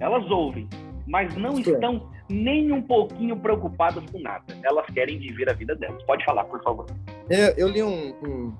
[0.00, 0.68] Elas ouvem,
[1.06, 4.44] mas não estão nem um pouquinho preocupadas com nada.
[4.62, 6.02] Elas querem viver a vida delas.
[6.04, 6.86] Pode falar, por favor.
[7.28, 8.52] É, eu li um, um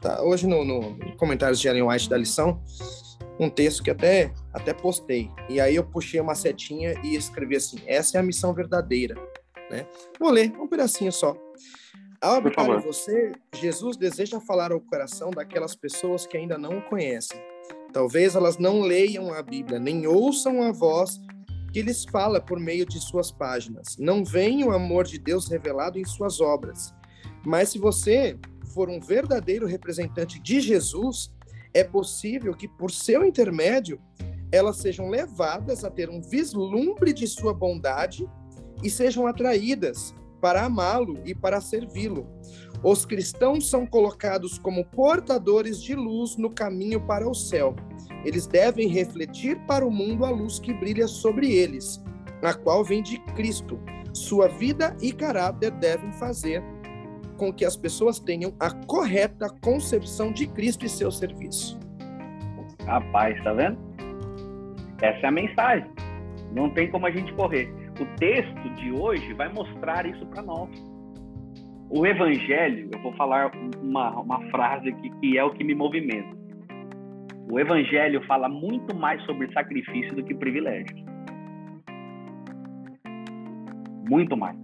[0.00, 2.62] tá, hoje no, no comentários de Ellen White da lição
[3.38, 7.78] um texto que até até postei e aí eu puxei uma setinha e escrevi assim:
[7.86, 9.14] essa é a missão verdadeira,
[9.70, 9.86] né?
[10.18, 11.36] Vou ler um pedacinho só.
[12.20, 16.82] Ao habitar em você, Jesus deseja falar ao coração daquelas pessoas que ainda não o
[16.82, 17.38] conhecem.
[17.92, 21.20] Talvez elas não leiam a Bíblia, nem ouçam a voz
[21.76, 23.98] que lhes fala por meio de suas páginas.
[23.98, 26.94] Não vem o amor de Deus revelado em suas obras.
[27.44, 28.38] Mas se você
[28.72, 31.30] for um verdadeiro representante de Jesus,
[31.74, 34.00] é possível que por seu intermédio
[34.50, 38.26] elas sejam levadas a ter um vislumbre de sua bondade
[38.82, 42.26] e sejam atraídas para amá-lo e para servi-lo.
[42.88, 47.74] Os cristãos são colocados como portadores de luz no caminho para o céu.
[48.24, 52.00] Eles devem refletir para o mundo a luz que brilha sobre eles,
[52.40, 53.76] a qual vem de Cristo.
[54.14, 56.62] Sua vida e caráter devem fazer
[57.36, 61.80] com que as pessoas tenham a correta concepção de Cristo e seu serviço.
[62.86, 63.78] Rapaz, tá vendo?
[65.02, 65.90] Essa é a mensagem.
[66.52, 67.68] Não tem como a gente correr.
[68.00, 70.95] O texto de hoje vai mostrar isso para nós.
[71.88, 76.36] O evangelho, eu vou falar uma, uma frase aqui que é o que me movimenta.
[77.48, 80.96] O evangelho fala muito mais sobre sacrifício do que privilégio.
[84.08, 84.56] Muito mais.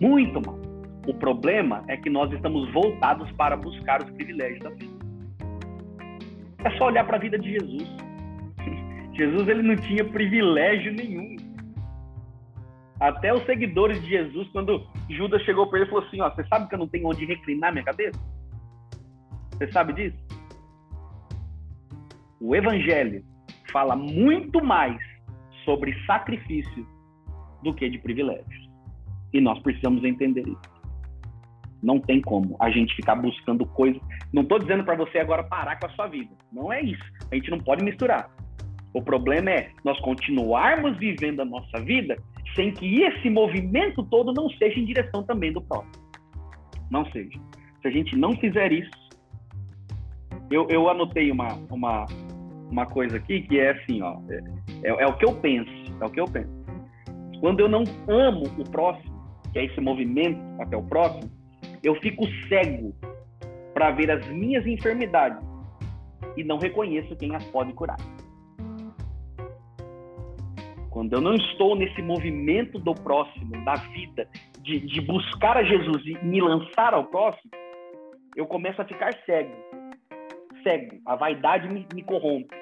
[0.00, 0.60] Muito mais.
[1.06, 5.06] O problema é que nós estamos voltados para buscar os privilégios da vida.
[6.64, 7.96] É só olhar para a vida de Jesus.
[9.14, 11.36] Jesus ele não tinha privilégio nenhum.
[12.98, 16.44] Até os seguidores de Jesus, quando Judas chegou para ele e falou assim: Ó, você
[16.46, 18.18] sabe que eu não tenho onde reclinar minha cabeça?
[19.52, 20.16] Você sabe disso?
[22.40, 23.24] O Evangelho
[23.72, 24.98] fala muito mais
[25.64, 26.86] sobre sacrifício
[27.62, 28.70] do que de privilégios.
[29.32, 30.76] E nós precisamos entender isso.
[31.82, 34.00] Não tem como a gente ficar buscando coisas.
[34.32, 36.30] Não estou dizendo para você agora parar com a sua vida.
[36.52, 37.04] Não é isso.
[37.30, 38.30] A gente não pode misturar.
[38.92, 42.16] O problema é nós continuarmos vivendo a nossa vida
[42.56, 45.92] sem que esse movimento todo não seja em direção também do próximo.
[46.90, 47.38] Não seja.
[47.82, 48.90] Se a gente não fizer isso,
[50.50, 52.06] eu, eu anotei uma, uma,
[52.70, 56.04] uma coisa aqui que é assim, ó, é, é, é, o que eu penso, é
[56.04, 56.50] o que eu penso.
[57.40, 59.14] Quando eu não amo o próximo,
[59.52, 61.30] que é esse movimento até o próximo,
[61.82, 62.94] eu fico cego
[63.74, 65.44] para ver as minhas enfermidades
[66.36, 67.98] e não reconheço quem as pode curar.
[70.96, 74.26] Quando eu não estou nesse movimento do próximo, da vida,
[74.62, 77.50] de, de buscar a Jesus e me lançar ao próximo,
[78.34, 79.52] eu começo a ficar cego.
[80.62, 80.96] Cego.
[81.04, 82.56] A vaidade me, me corrompe.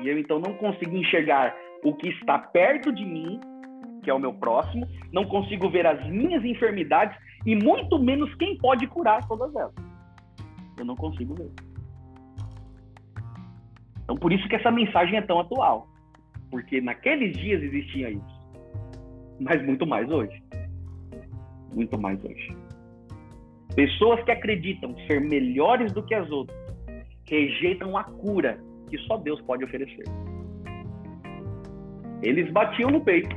[0.00, 3.38] E eu então não consigo enxergar o que está perto de mim,
[4.02, 8.56] que é o meu próximo, não consigo ver as minhas enfermidades e muito menos quem
[8.56, 9.74] pode curar todas elas.
[10.78, 11.50] Eu não consigo ver.
[14.04, 15.91] Então, por isso que essa mensagem é tão atual.
[16.52, 18.42] Porque naqueles dias existia isso.
[19.40, 20.40] Mas muito mais hoje.
[21.74, 22.56] Muito mais hoje.
[23.74, 26.62] Pessoas que acreditam ser melhores do que as outras
[27.26, 28.60] rejeitam a cura
[28.90, 30.04] que só Deus pode oferecer.
[32.22, 33.34] Eles batiam no peito.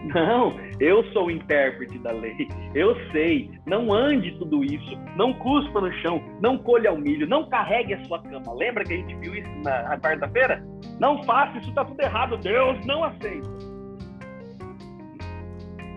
[0.14, 2.48] Não, eu sou o intérprete da lei.
[2.74, 3.50] Eu sei.
[3.66, 4.98] Não ande tudo isso.
[5.16, 6.22] Não cuspa no chão.
[6.40, 7.26] Não colha o milho.
[7.26, 8.54] Não carregue a sua cama.
[8.54, 10.64] Lembra que a gente viu isso na quarta-feira?
[10.98, 12.38] Não faça, isso está tudo errado.
[12.38, 13.48] Deus não aceita.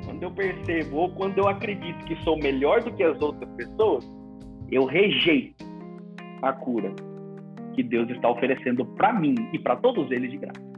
[0.05, 4.05] Quando eu percebo ou quando eu acredito que sou melhor do que as outras pessoas,
[4.69, 5.65] eu rejeito
[6.41, 6.93] a cura
[7.73, 10.72] que Deus está oferecendo para mim e para todos eles de graça.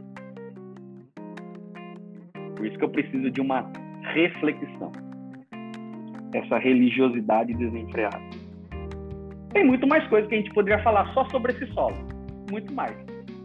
[2.66, 3.72] Por isso que eu preciso de uma
[4.16, 4.92] reflexão.
[6.34, 8.20] Essa religiosidade desenfreada.
[9.54, 11.96] Tem muito mais coisa que a gente poderia falar só sobre esse solo.
[12.50, 12.98] Muito mais.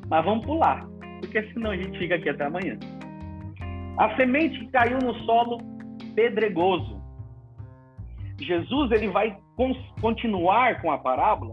[0.09, 0.87] Mas vamos pular,
[1.21, 2.79] porque senão a gente fica aqui até amanhã.
[3.99, 5.59] A semente que caiu no solo
[6.15, 6.99] pedregoso.
[8.41, 9.37] Jesus ele vai
[10.01, 11.53] continuar com a parábola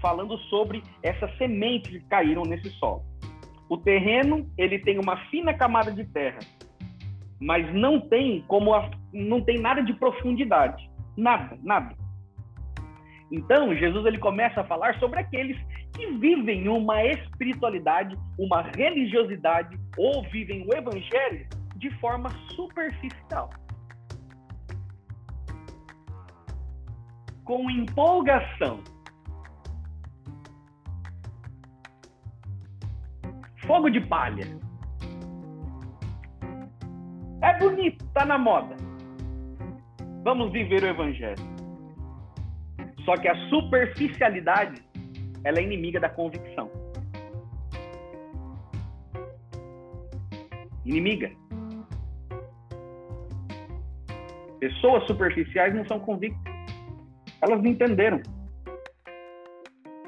[0.00, 3.02] falando sobre essas sementes que caíram nesse solo.
[3.68, 6.38] O terreno ele tem uma fina camada de terra
[7.40, 11.96] mas não tem como a, não tem nada de profundidade, nada, nada.
[13.32, 15.56] Então Jesus ele começa a falar sobre aqueles
[15.94, 23.50] que vivem uma espiritualidade, uma religiosidade ou vivem o evangelho de forma superficial.
[27.44, 28.80] Com empolgação.
[33.66, 34.60] Fogo de palha
[37.42, 38.76] é bonito, tá na moda.
[40.22, 41.42] Vamos viver o evangelho.
[43.04, 44.82] Só que a superficialidade,
[45.44, 46.70] ela é inimiga da convicção.
[50.84, 51.30] Inimiga.
[54.58, 56.52] Pessoas superficiais não são convictas.
[57.40, 58.20] Elas não entenderam.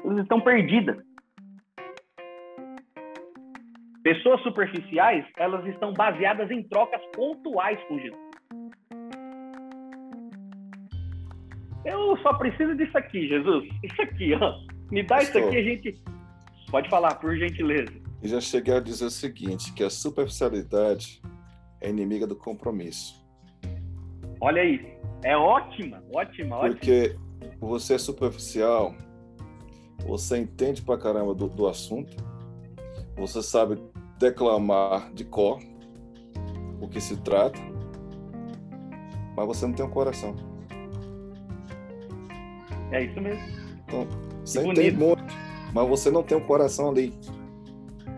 [0.05, 0.97] Elas estão perdidas.
[4.03, 8.21] Pessoas superficiais, elas estão baseadas em trocas pontuais com Jesus.
[11.85, 13.67] Eu só preciso disso aqui, Jesus.
[13.81, 14.59] Isso aqui, ó.
[14.91, 15.39] Me dá Estou.
[15.39, 16.03] isso aqui, a gente.
[16.69, 17.93] Pode falar, por gentileza.
[18.21, 21.21] E já cheguei a dizer o seguinte: que a superficialidade
[21.79, 23.25] é inimiga do compromisso.
[24.41, 24.97] Olha aí.
[25.23, 26.75] É ótima, ótima, ótima.
[26.75, 27.15] Porque
[27.59, 28.93] você é superficial,
[30.05, 32.13] você entende pra caramba do, do assunto,
[33.15, 33.77] você sabe
[34.23, 35.59] declamar de cor
[36.79, 37.59] o que se trata,
[39.35, 40.35] mas você não tem um coração.
[42.91, 43.43] É isso mesmo.
[43.85, 44.07] Então,
[44.45, 45.23] você tem muito,
[45.73, 47.13] mas você não tem um coração ali.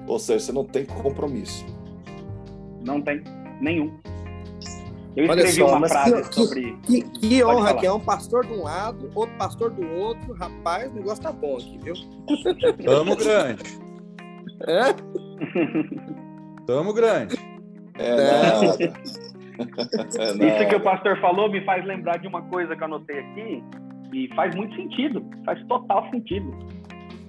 [0.07, 1.65] Ou seja, você não tem compromisso.
[2.85, 3.23] Não tem
[3.59, 3.97] nenhum.
[5.15, 6.77] Eu Olha escrevi só, uma frase que, sobre.
[6.83, 10.33] Que, que honra que é um pastor de um lado, outro pastor do outro.
[10.33, 11.95] Rapaz, o negócio tá bom aqui, viu?
[12.83, 13.63] Tamo grande.
[14.67, 14.93] É?
[16.65, 17.36] Tamo grande.
[17.97, 19.25] É, não.
[19.58, 23.19] É, Isso que o pastor falou me faz lembrar de uma coisa que eu anotei
[23.19, 23.63] aqui
[24.12, 26.54] e faz muito sentido, faz total sentido.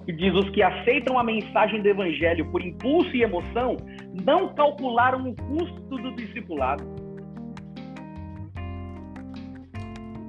[0.05, 3.77] Que diz: os que aceitam a mensagem do evangelho por impulso e emoção
[4.25, 6.83] não calcularam o custo do discipulado.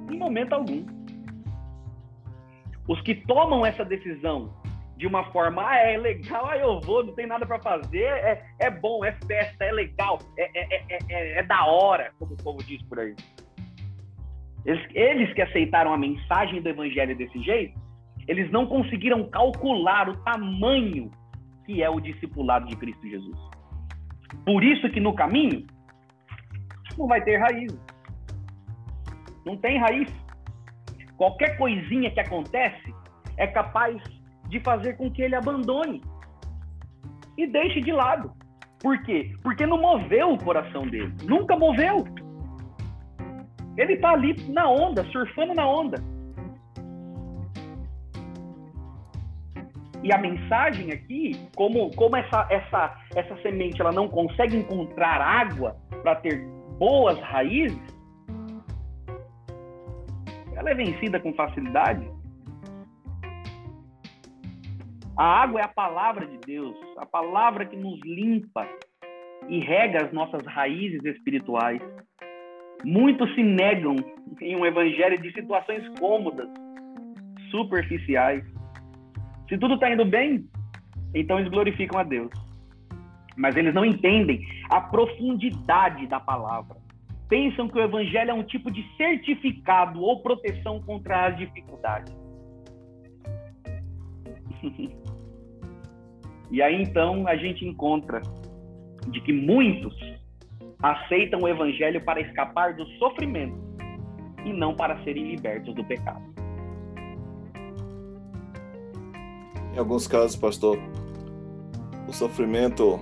[0.09, 0.85] Em momento algum.
[2.87, 4.53] Os que tomam essa decisão
[4.99, 8.43] de uma forma, ah, é legal, ah, eu vou, não tem nada para fazer, é,
[8.59, 12.61] é bom, é festa, é legal, é, é, é, é, da hora, como o povo
[12.65, 13.15] diz por aí.
[14.65, 17.79] Eles, eles que aceitaram a mensagem do evangelho desse jeito,
[18.27, 21.09] eles não conseguiram calcular o tamanho
[21.65, 23.39] que é o discipulado de Cristo Jesus.
[24.45, 25.65] Por isso que no caminho
[26.97, 27.73] não vai ter raiz.
[29.45, 30.09] Não tem raiz.
[31.15, 32.93] Qualquer coisinha que acontece
[33.37, 34.01] é capaz
[34.49, 36.01] de fazer com que ele abandone
[37.37, 38.31] e deixe de lado.
[38.79, 39.31] Por quê?
[39.41, 41.13] Porque não moveu o coração dele.
[41.23, 42.05] Nunca moveu.
[43.77, 46.03] Ele está ali na onda, surfando na onda.
[50.01, 55.75] E a mensagem aqui, como, como essa, essa, essa semente ela não consegue encontrar água
[56.01, 56.45] para ter
[56.77, 57.77] boas raízes,
[60.55, 62.05] ela é vencida com facilidade.
[65.19, 68.65] A água é a palavra de Deus, a palavra que nos limpa
[69.49, 71.81] e rega as nossas raízes espirituais.
[72.85, 73.97] Muitos se negam
[74.39, 76.47] em um evangelho de situações cômodas,
[77.51, 78.45] superficiais.
[79.49, 80.45] Se tudo está indo bem,
[81.13, 82.31] então eles glorificam a Deus.
[83.35, 84.39] Mas eles não entendem
[84.69, 86.77] a profundidade da palavra.
[87.27, 92.17] Pensam que o evangelho é um tipo de certificado ou proteção contra as dificuldades.
[96.51, 98.21] E aí então a gente encontra
[99.07, 99.93] de que muitos
[100.81, 103.57] aceitam o evangelho para escapar do sofrimento
[104.45, 106.23] e não para serem libertos do pecado.
[109.73, 110.79] Em alguns casos, pastor,
[112.07, 112.99] o sofrimento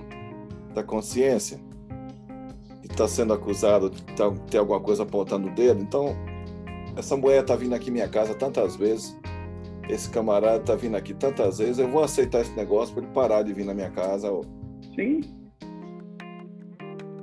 [0.74, 1.58] da consciência,
[2.82, 4.02] que está sendo acusado de
[4.50, 6.14] ter alguma coisa apontando o dedo, então
[6.96, 9.17] essa mulher está vindo aqui em minha casa tantas vezes,
[9.88, 13.42] esse camarada está vindo aqui tantas vezes, eu vou aceitar esse negócio para ele parar
[13.42, 14.28] de vir na minha casa.
[14.94, 15.20] Sim.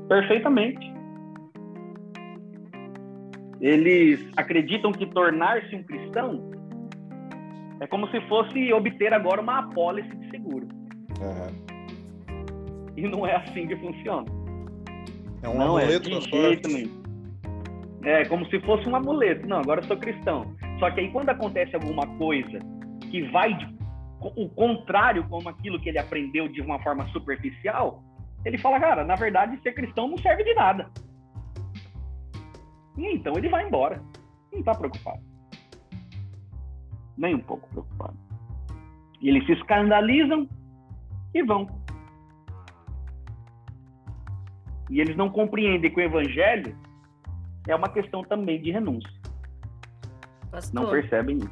[0.07, 0.93] Perfeitamente.
[3.61, 6.55] Eles acreditam que tornar-se um cristão
[7.79, 10.67] é como se fosse obter agora uma apólice de seguro.
[11.19, 11.65] Uhum.
[12.95, 14.25] E não é assim que funciona.
[15.43, 17.03] É um não amuleto é, de jeito nenhum.
[18.03, 19.45] É como se fosse um amuleto.
[19.45, 20.54] Não, agora eu sou cristão.
[20.79, 22.59] Só que aí quando acontece alguma coisa
[23.09, 23.65] que vai de,
[24.19, 28.03] o contrário como aquilo que ele aprendeu de uma forma superficial,
[28.43, 30.89] ele fala, cara, na verdade ser cristão não serve de nada.
[32.97, 34.01] E então ele vai embora.
[34.51, 35.21] Não está preocupado.
[37.17, 38.17] Nem um pouco preocupado.
[39.21, 40.47] E eles se escandalizam
[41.33, 41.67] e vão.
[44.89, 46.77] E eles não compreendem que o evangelho
[47.67, 49.24] é uma questão também de renúncia.
[50.55, 51.49] Pastor, não percebem isso.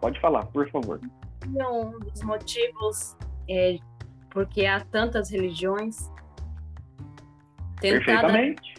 [0.00, 0.98] Pode falar, por favor.
[1.46, 3.14] Um dos motivos
[3.48, 3.76] é
[4.30, 6.10] porque há tantas religiões.
[7.78, 8.74] Tentar, Perfeitamente.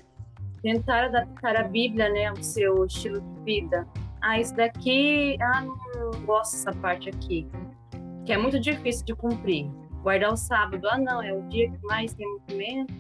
[0.64, 3.88] Tentar adaptar a Bíblia né, ao seu estilo de vida.
[4.22, 7.48] Ah, isso daqui, ah, não gosto dessa parte aqui.
[8.26, 9.70] Que é muito difícil de cumprir.
[10.02, 12.94] Guardar o sábado, ah, não, é o dia que mais tem movimento.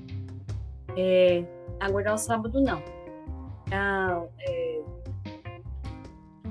[0.96, 1.44] É,
[1.80, 2.82] aguardar o sábado, não
[3.72, 4.67] ah, é,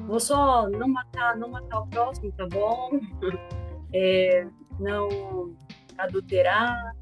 [0.07, 2.91] vou só não matar, não matar o próximo, tá bom?
[3.95, 4.47] É,
[4.81, 5.57] não
[5.97, 6.93] adulterar,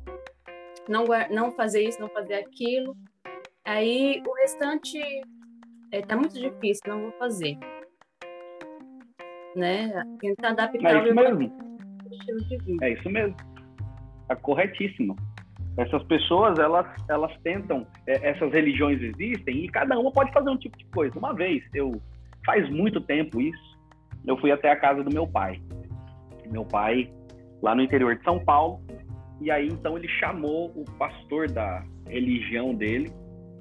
[0.89, 2.95] não, não fazer isso, não fazer aquilo.
[3.65, 5.01] Aí o restante
[5.91, 7.59] é, tá muito difícil, não vou fazer.
[9.57, 9.91] Né?
[10.21, 11.53] Tentar adaptar é isso mesmo.
[12.13, 12.87] estilo de vida.
[12.87, 13.37] É isso mesmo.
[14.29, 15.17] Tá corretíssimo.
[15.77, 20.59] Essas pessoas, elas, elas tentam, é, essas religiões existem e cada uma pode fazer um
[20.59, 21.19] tipo de coisa.
[21.19, 22.01] Uma vez, eu,
[22.45, 23.79] faz muito tempo isso,
[24.27, 25.61] eu fui até a casa do meu pai.
[26.51, 27.11] Meu pai,
[27.63, 28.81] lá no interior de São Paulo,
[29.41, 33.11] e aí então ele chamou o pastor da religião dele,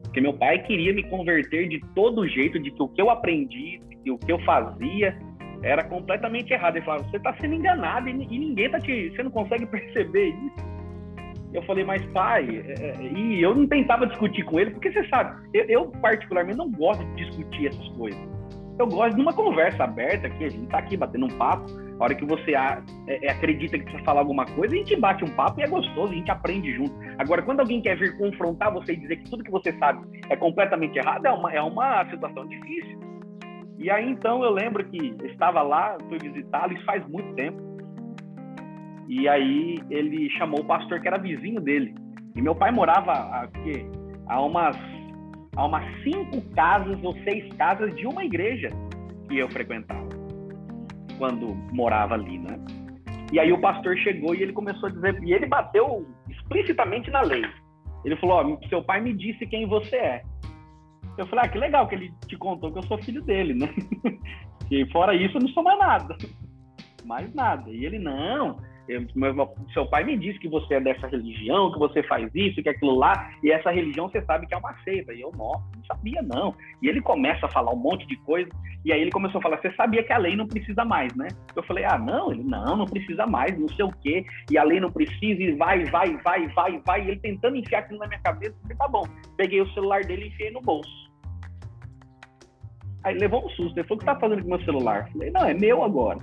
[0.04, 3.82] porque meu pai queria me converter de todo jeito, de que o que eu aprendi,
[4.04, 5.18] que o que eu fazia
[5.64, 6.76] era completamente errado.
[6.76, 9.10] Ele falava, você está sendo enganado e, ninguém tá te.
[9.10, 10.74] Você não consegue perceber isso.
[11.54, 15.08] Eu falei, mas pai, é, é, e eu não tentava discutir com ele, porque você
[15.08, 18.20] sabe, eu, eu, particularmente não gosto de discutir essas coisas.
[18.80, 21.66] Eu gosto de uma conversa aberta aqui, a gente tá aqui batendo um papo.
[22.00, 25.24] A hora que você é, é, acredita que precisa falar alguma coisa, a gente bate
[25.24, 26.94] um papo e é gostoso, a gente aprende junto.
[27.20, 30.36] Agora, quando alguém quer vir confrontar você e dizer que tudo que você sabe é
[30.36, 33.00] completamente errado, é uma, é uma situação difícil.
[33.78, 37.62] E aí, então, eu lembro que estava lá, fui visitá-lo, isso faz muito tempo.
[39.08, 41.94] E aí ele chamou o pastor que era vizinho dele.
[42.36, 43.48] E meu pai morava a,
[44.28, 44.76] a umas
[45.56, 48.70] a umas cinco casas ou seis casas de uma igreja
[49.28, 50.10] que eu frequentava
[51.18, 52.60] quando morava ali, né?
[53.32, 57.22] E aí o pastor chegou e ele começou a dizer e ele bateu explicitamente na
[57.22, 57.44] lei.
[58.06, 60.24] Ele falou: ó, seu pai me disse quem você é.
[61.18, 63.70] Eu falei: ah, que legal que ele te contou que eu sou filho dele, né?
[64.70, 66.18] e fora isso eu não sou mais nada,
[67.06, 67.70] mais nada.
[67.72, 68.58] E ele não
[69.74, 72.96] seu pai me disse que você é dessa religião, que você faz isso, que aquilo
[72.96, 75.14] lá, e essa religião você sabe que é uma seita.
[75.14, 76.54] E eu, nossa, não sabia não.
[76.82, 78.50] E ele começa a falar um monte de coisa,
[78.84, 81.30] e aí ele começou a falar, você sabia que a lei não precisa mais, né?
[81.56, 84.64] Eu falei, ah, não, ele, não, não precisa mais, não sei o quê, e a
[84.64, 88.08] lei não precisa, e vai, vai, vai, vai, vai, e ele tentando enfiar aquilo na
[88.08, 89.04] minha cabeça, eu falei, tá bom.
[89.38, 91.04] Peguei o celular dele e enfiei no bolso.
[93.04, 95.06] Aí levou um susto, ele falou, o que tá fazendo com meu celular?
[95.08, 96.20] Eu falei, não, é meu agora.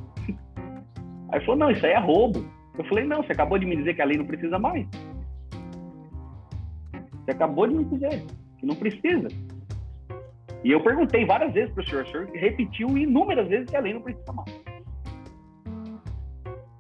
[1.33, 2.45] Aí falou, não, isso aí é roubo.
[2.77, 4.87] Eu falei, não, você acabou de me dizer que a lei não precisa mais.
[7.25, 8.25] Você acabou de me dizer
[8.59, 9.29] que não precisa.
[10.65, 13.81] E eu perguntei várias vezes para o senhor, o senhor repetiu inúmeras vezes que a
[13.81, 14.61] lei não precisa mais.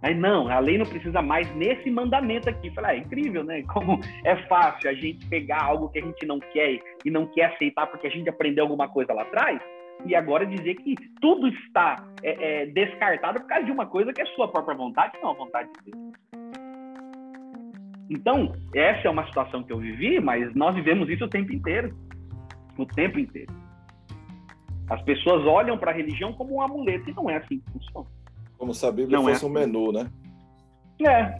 [0.02, 2.68] Aí, não, a lei não precisa mais nesse mandamento aqui.
[2.68, 3.62] Eu falei, ah, é incrível, né?
[3.64, 7.54] Como é fácil a gente pegar algo que a gente não quer e não quer
[7.54, 9.60] aceitar porque a gente aprendeu alguma coisa lá atrás
[10.06, 14.22] e agora dizer que tudo está é, é, descartado por causa de uma coisa que
[14.22, 16.12] é sua própria vontade, não a vontade de Deus.
[18.10, 21.96] Então, essa é uma situação que eu vivi, mas nós vivemos isso o tempo inteiro.
[22.76, 23.52] O tempo inteiro.
[24.88, 28.08] As pessoas olham para a religião como um amuleto e não é assim que funciona.
[28.58, 29.56] Como se a Bíblia não é fosse é assim.
[29.56, 30.10] um menu, né?
[31.06, 31.38] É.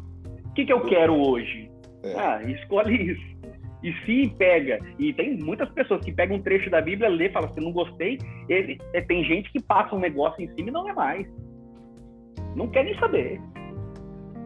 [0.49, 1.69] O que, que eu quero hoje?
[2.05, 2.15] É.
[2.17, 3.30] Ah, escolhe isso.
[3.83, 7.47] E se pega, e tem muitas pessoas que pegam um trecho da Bíblia, lê, fala
[7.47, 8.19] assim, não gostei,
[8.49, 11.27] ele, é, tem gente que passa um negócio em cima e não é mais.
[12.55, 13.41] Não quer nem saber.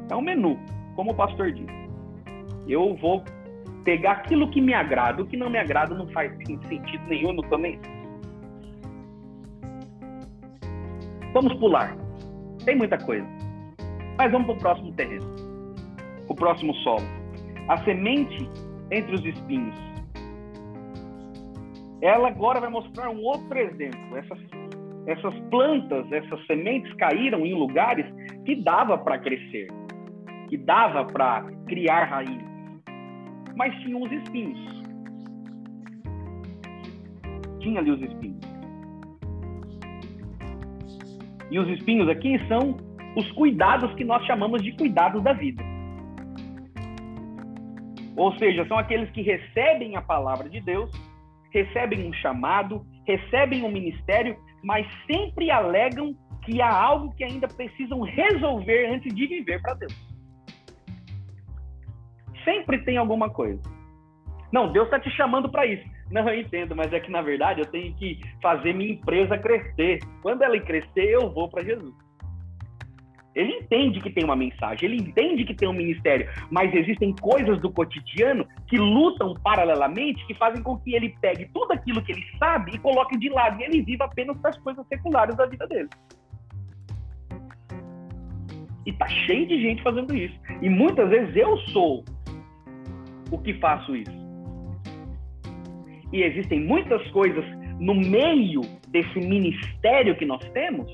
[0.08, 0.56] É um menu,
[0.94, 1.66] como o pastor diz.
[2.68, 3.24] Eu vou
[3.84, 7.58] pegar aquilo que me agrada, o que não me agrada não faz sentido nenhum, não
[7.58, 7.78] nem.
[11.32, 11.96] Vamos pular.
[12.64, 13.26] Tem muita coisa.
[14.16, 15.26] Mas vamos para o próximo terreno.
[16.28, 17.04] O próximo solo.
[17.68, 18.48] A semente
[18.90, 19.74] entre os espinhos.
[22.00, 24.16] Ela agora vai mostrar um outro exemplo.
[24.16, 24.38] Essas,
[25.06, 28.06] essas plantas, essas sementes caíram em lugares
[28.44, 29.68] que dava para crescer,
[30.48, 32.44] que dava para criar raízes,
[33.56, 34.58] mas tinham os espinhos.
[37.60, 38.44] Tinha ali os espinhos.
[41.50, 42.76] E os espinhos aqui são
[43.16, 45.73] os cuidados que nós chamamos de cuidados da vida.
[48.16, 50.90] Ou seja, são aqueles que recebem a palavra de Deus,
[51.50, 58.02] recebem um chamado, recebem um ministério, mas sempre alegam que há algo que ainda precisam
[58.02, 59.94] resolver antes de viver para Deus.
[62.44, 63.60] Sempre tem alguma coisa.
[64.52, 65.84] Não, Deus está te chamando para isso.
[66.10, 69.98] Não, eu entendo, mas é que na verdade eu tenho que fazer minha empresa crescer.
[70.22, 71.94] Quando ela crescer, eu vou para Jesus.
[73.34, 77.60] Ele entende que tem uma mensagem, ele entende que tem um ministério, mas existem coisas
[77.60, 82.24] do cotidiano que lutam paralelamente, que fazem com que ele pegue tudo aquilo que ele
[82.38, 85.88] sabe e coloque de lado, e ele viva apenas das coisas seculares da vida dele.
[88.86, 90.38] E tá cheio de gente fazendo isso.
[90.60, 92.04] E muitas vezes eu sou
[93.30, 94.24] o que faço isso.
[96.12, 97.44] E existem muitas coisas
[97.80, 100.88] no meio desse ministério que nós temos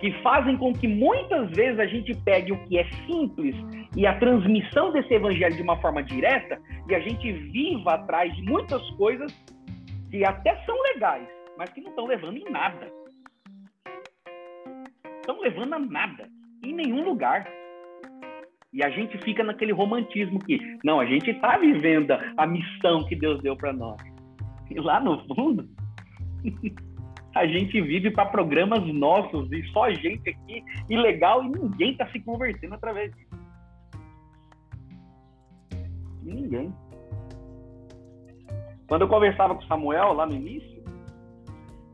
[0.00, 3.54] que fazem com que muitas vezes a gente pegue o que é simples
[3.96, 8.42] e a transmissão desse evangelho de uma forma direta e a gente viva atrás de
[8.42, 9.32] muitas coisas
[10.10, 12.88] que até são legais, mas que não estão levando em nada.
[15.20, 16.28] Estão levando a nada,
[16.64, 17.46] em nenhum lugar.
[18.72, 23.16] E a gente fica naquele romantismo que, não, a gente está vivendo a missão que
[23.16, 24.00] Deus deu para nós.
[24.70, 25.68] E lá no fundo,
[27.34, 32.20] a gente vive para programas nossos e só gente aqui ilegal e ninguém está se
[32.20, 33.38] convertendo através disso.
[36.22, 36.72] Ninguém.
[38.86, 40.82] Quando eu conversava com o Samuel lá no início,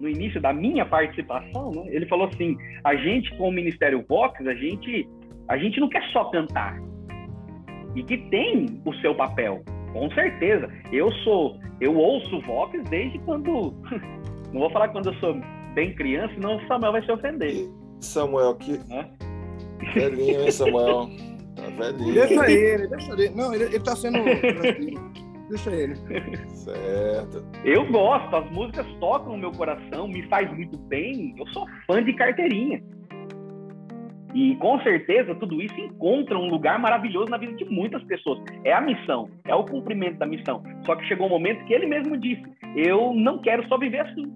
[0.01, 4.47] no início da minha participação, né, ele falou assim: a gente com o Ministério Vox,
[4.47, 5.09] a gente,
[5.49, 6.79] a gente não quer só cantar.
[7.95, 9.63] E que tem o seu papel,
[9.93, 10.69] com certeza.
[10.93, 13.73] Eu sou, eu ouço Vox desde quando
[14.55, 15.35] Não vou falar quando eu sou
[15.75, 17.69] bem criança, senão o Samuel vai se ofender.
[18.01, 18.81] Samuel, que.
[18.89, 19.11] É?
[19.95, 21.11] Velhinho, hein, Samuel?
[21.57, 22.15] Tá velhinho.
[22.15, 23.31] Deixa ele, deixa ele.
[23.31, 24.19] Não, ele, ele tá sendo.
[25.51, 25.97] deixa ele.
[26.51, 27.45] Certo.
[27.65, 31.35] Eu gosto, as músicas tocam no meu coração, me faz muito bem.
[31.37, 32.81] Eu sou fã de carteirinha.
[34.35, 38.41] E com certeza tudo isso encontra um lugar maravilhoso na vida de muitas pessoas.
[38.65, 40.63] É a missão, é o cumprimento da missão.
[40.85, 42.43] Só que chegou um momento que ele mesmo disse:
[42.75, 44.33] Eu não quero só viver assim.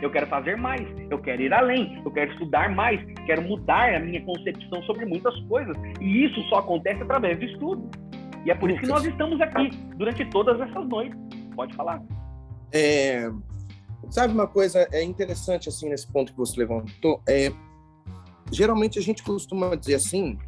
[0.00, 0.80] Eu quero fazer mais,
[1.10, 5.38] eu quero ir além, eu quero estudar mais, quero mudar a minha concepção sobre muitas
[5.40, 5.76] coisas.
[6.00, 7.90] E isso só acontece através do estudo.
[8.46, 11.18] E é por isso que nós estamos aqui durante todas essas noites.
[11.54, 12.00] Pode falar.
[12.72, 13.28] É,
[14.08, 17.20] sabe uma coisa é interessante assim nesse ponto que você levantou?
[17.28, 17.52] É,
[18.50, 20.38] geralmente a gente costuma dizer assim.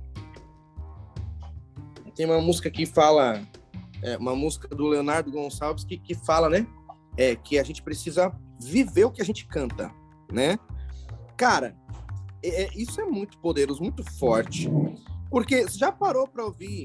[2.15, 3.43] Tem uma música que fala,
[4.03, 6.67] é, uma música do Leonardo Gonçalves que, que fala, né?
[7.17, 9.91] É que a gente precisa viver o que a gente canta,
[10.31, 10.59] né?
[11.37, 11.77] Cara,
[12.43, 14.69] é, é isso é muito poderoso, muito forte.
[15.31, 16.85] Porque já parou para ouvir?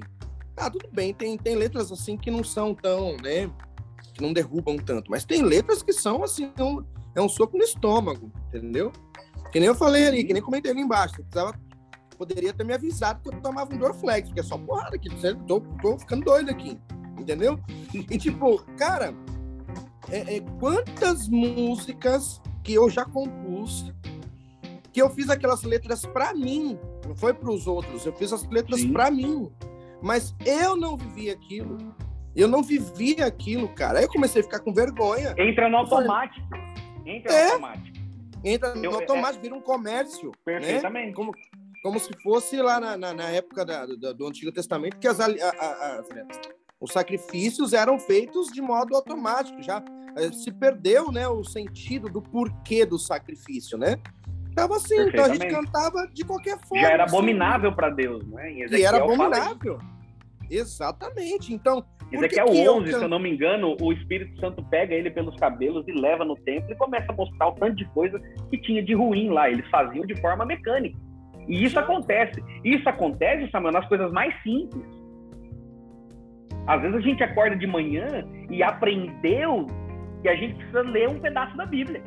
[0.55, 3.51] Ah, tudo bem, tem, tem letras assim que não são tão, né?
[4.13, 6.83] Que não derrubam tanto, mas tem letras que são assim, é um,
[7.15, 8.91] é um soco no estômago, entendeu?
[9.51, 11.15] Que nem eu falei ali, que nem comentei ali embaixo.
[11.15, 11.57] Precisava,
[12.17, 15.09] poderia ter me avisado que eu tomava um Dorflex, porque é só porrada aqui.
[15.47, 16.79] Tô, tô ficando doido aqui.
[17.17, 17.59] Entendeu?
[17.93, 19.13] E tipo, cara,
[20.11, 23.91] é, é, quantas músicas que eu já compus
[24.91, 28.47] que eu fiz aquelas letras para mim, não foi para os outros, eu fiz as
[28.49, 29.51] letras para mim,
[30.01, 31.77] mas eu não vivi aquilo.
[32.35, 33.99] Eu não vivi aquilo, cara.
[33.99, 35.33] Aí eu comecei a ficar com vergonha.
[35.37, 36.47] Entra no automático.
[37.05, 37.96] Entra no é, automático
[38.43, 40.27] entra no automático, é, vira um comércio.
[40.27, 40.35] Né?
[40.45, 41.07] Perfeitamente.
[41.07, 41.13] Né?
[41.13, 41.33] Como,
[41.83, 45.19] como se fosse lá na, na, na época da, do, do, Antigo Testamento, que as,
[45.19, 46.03] a, a,
[46.79, 49.61] os sacrifícios eram feitos de modo automático.
[49.61, 49.83] Já
[50.17, 53.97] eh, se perdeu né, o sentido do porquê do sacrifício, né?
[54.55, 56.83] Tava assim, então a gente cantava de qualquer forma.
[56.83, 57.15] Já era assim.
[57.15, 58.51] abominável para Deus, né?
[58.51, 59.79] e era abominável.
[60.49, 61.53] Exatamente.
[61.53, 62.97] Então, Ezequiel que que 11, eu...
[62.99, 66.35] se eu não me engano, o Espírito Santo pega ele pelos cabelos e leva no
[66.35, 68.19] templo e começa a mostrar o tanto de coisa
[68.49, 69.49] que tinha de ruim lá.
[69.49, 70.97] Eles faziam de forma mecânica.
[71.47, 72.43] E isso acontece.
[72.63, 74.85] Isso acontece, Samuel, nas coisas mais simples.
[76.65, 79.65] Às vezes a gente acorda de manhã e aprendeu
[80.21, 82.01] que a gente precisa ler um pedaço da Bíblia.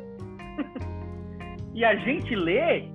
[1.73, 2.87] e a gente lê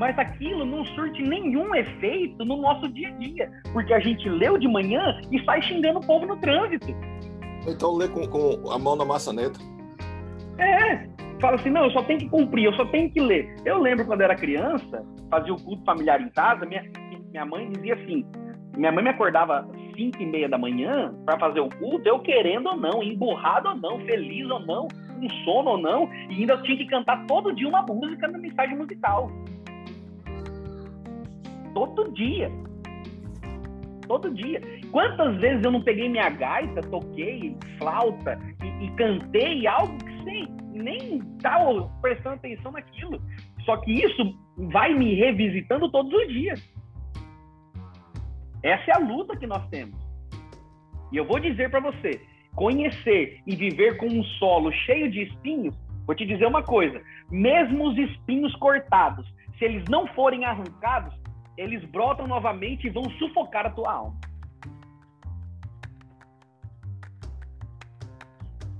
[0.00, 4.56] mas aquilo não surte nenhum efeito no nosso dia a dia, porque a gente leu
[4.56, 6.86] de manhã e sai xingando o povo no trânsito.
[7.68, 9.60] Então lê com, com a mão na maçaneta.
[10.56, 11.06] É,
[11.38, 13.54] fala assim, não, eu só tenho que cumprir, eu só tenho que ler.
[13.62, 16.82] Eu lembro quando era criança, fazia o culto familiar em casa, minha,
[17.30, 18.24] minha mãe dizia assim,
[18.78, 22.20] minha mãe me acordava às 5 e meia da manhã para fazer o culto, eu
[22.20, 26.56] querendo ou não, emburrado ou não, feliz ou não, com sono ou não, e ainda
[26.62, 29.30] tinha que cantar todo dia uma música na mensagem musical.
[31.74, 32.50] Todo dia.
[34.06, 34.60] Todo dia.
[34.90, 40.60] Quantas vezes eu não peguei minha gaita, toquei flauta e, e cantei algo que sem
[40.72, 43.20] nem estava prestando atenção naquilo.
[43.64, 46.60] Só que isso vai me revisitando todos os dias.
[48.62, 49.98] Essa é a luta que nós temos.
[51.12, 52.20] E eu vou dizer para você,
[52.54, 55.74] conhecer e viver com um solo cheio de espinhos,
[56.06, 57.00] vou te dizer uma coisa,
[57.30, 59.26] mesmo os espinhos cortados,
[59.58, 61.14] se eles não forem arrancados,
[61.60, 64.16] eles brotam novamente e vão sufocar a tua alma.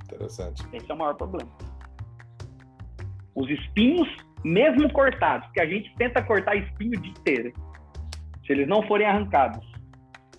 [0.04, 0.66] Interessante.
[0.72, 1.50] Esse é o maior problema.
[3.34, 4.08] Os espinhos,
[4.42, 7.52] mesmo cortados, que a gente tenta cortar espinho o dia inteiro,
[8.46, 9.64] se eles não forem arrancados,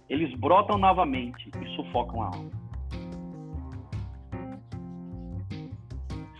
[0.10, 2.52] eles brotam novamente e sufocam a alma.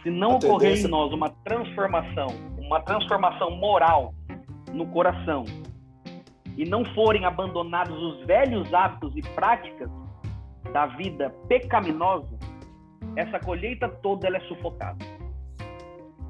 [0.02, 2.28] Se não ocorrer em nós uma transformação,
[2.58, 4.16] uma transformação moral
[4.74, 5.46] no coração,
[6.62, 9.90] e não forem abandonados os velhos hábitos e práticas
[10.72, 12.38] da vida pecaminosa,
[13.16, 15.04] essa colheita toda ela é sufocada.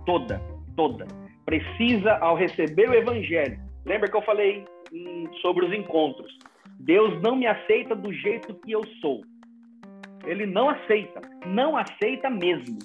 [0.06, 0.42] Toda,
[0.78, 1.06] toda.
[1.46, 4.64] Precisa, ao receber o evangelho, lembra que eu falei
[4.94, 6.32] hum, sobre os encontros?
[6.80, 9.22] Deus não me aceita do jeito que eu sou.
[10.24, 12.80] Ele não aceita, não aceita mesmo.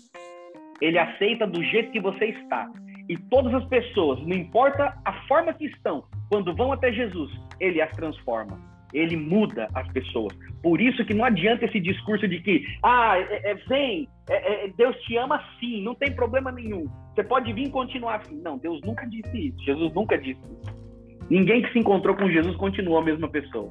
[0.80, 2.68] Ele aceita do jeito que você está.
[3.08, 7.30] E todas as pessoas, não importa a forma que estão, quando vão até Jesus,
[7.60, 8.58] ele as transforma.
[8.92, 10.32] Ele muda as pessoas.
[10.62, 14.68] Por isso que não adianta esse discurso de que, ah, é, é, vem, é, é
[14.76, 16.86] Deus te ama sim, não tem problema nenhum.
[17.14, 18.40] Você pode vir e continuar assim.
[18.42, 19.64] Não, Deus nunca disse isso.
[19.64, 20.86] Jesus nunca disse isso.
[21.28, 23.70] Ninguém que se encontrou com Jesus continua a mesma pessoa.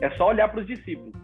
[0.00, 1.22] É só olhar para os discípulos.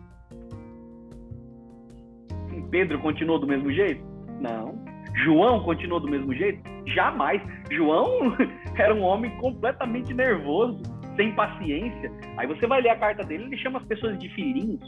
[2.71, 4.03] Pedro continuou do mesmo jeito?
[4.41, 4.88] Não.
[5.25, 6.63] João continuou do mesmo jeito?
[6.87, 7.43] Jamais.
[7.71, 8.37] João
[8.77, 10.83] era um homem completamente nervoso,
[11.17, 12.13] sem paciência.
[12.37, 14.81] Aí você vai ler a carta dele, ele chama as pessoas de filhinhos.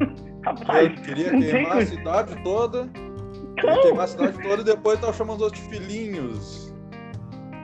[0.44, 2.88] Rapaz, ele queria queimar a cidade toda.
[3.56, 6.74] Queria queimar a cidade toda e depois tava chamando os outros filhinhos.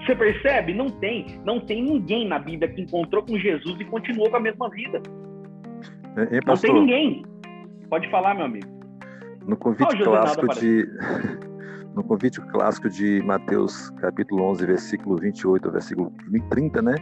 [0.05, 0.75] Você percebe?
[0.75, 1.41] Não tem.
[1.45, 5.01] Não tem ninguém na Bíblia que encontrou com Jesus e continuou com a mesma vida.
[6.17, 7.25] É, não tem ninguém.
[7.89, 8.82] Pode falar, meu amigo.
[9.47, 10.89] No convite clássico de
[11.95, 16.13] no convite clássico de Mateus, capítulo 11, versículo 28 versículo
[16.51, 16.95] 30, né?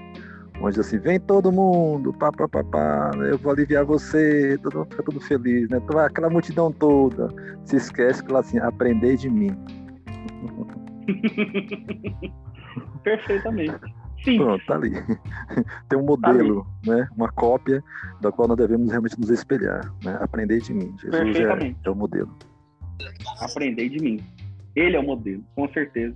[0.61, 4.79] Onde diz assim: Vem todo mundo, pá, pá, pá, pá, eu vou aliviar você, todo
[4.79, 5.81] mundo fica todo feliz, né?
[6.05, 7.29] Aquela multidão toda
[7.65, 9.51] se esquece que assim: Aprendei de mim.
[13.03, 14.00] Perfeitamente.
[14.25, 14.39] Sim.
[14.39, 14.91] Pronto, tá ali.
[15.89, 17.09] Tem um modelo, tá né?
[17.17, 17.83] Uma cópia
[18.21, 20.19] da qual nós devemos realmente nos espelhar, né?
[20.21, 20.95] Aprender de mim.
[20.99, 22.31] Jesus é, é o modelo.
[23.41, 24.21] Aprender de mim.
[24.77, 26.15] Ele é o modelo, com certeza.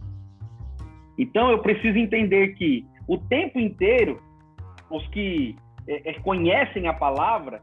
[1.18, 4.20] Então eu preciso entender que o tempo inteiro
[4.90, 7.62] os que é, é, conhecem a palavra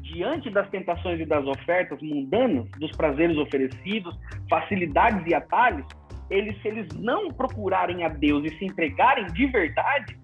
[0.00, 4.18] diante das tentações e das ofertas mundanas, dos prazeres oferecidos,
[4.50, 5.86] facilidades e atalhos,
[6.32, 10.18] eles, se eles não procurarem a Deus e se entregarem de verdade,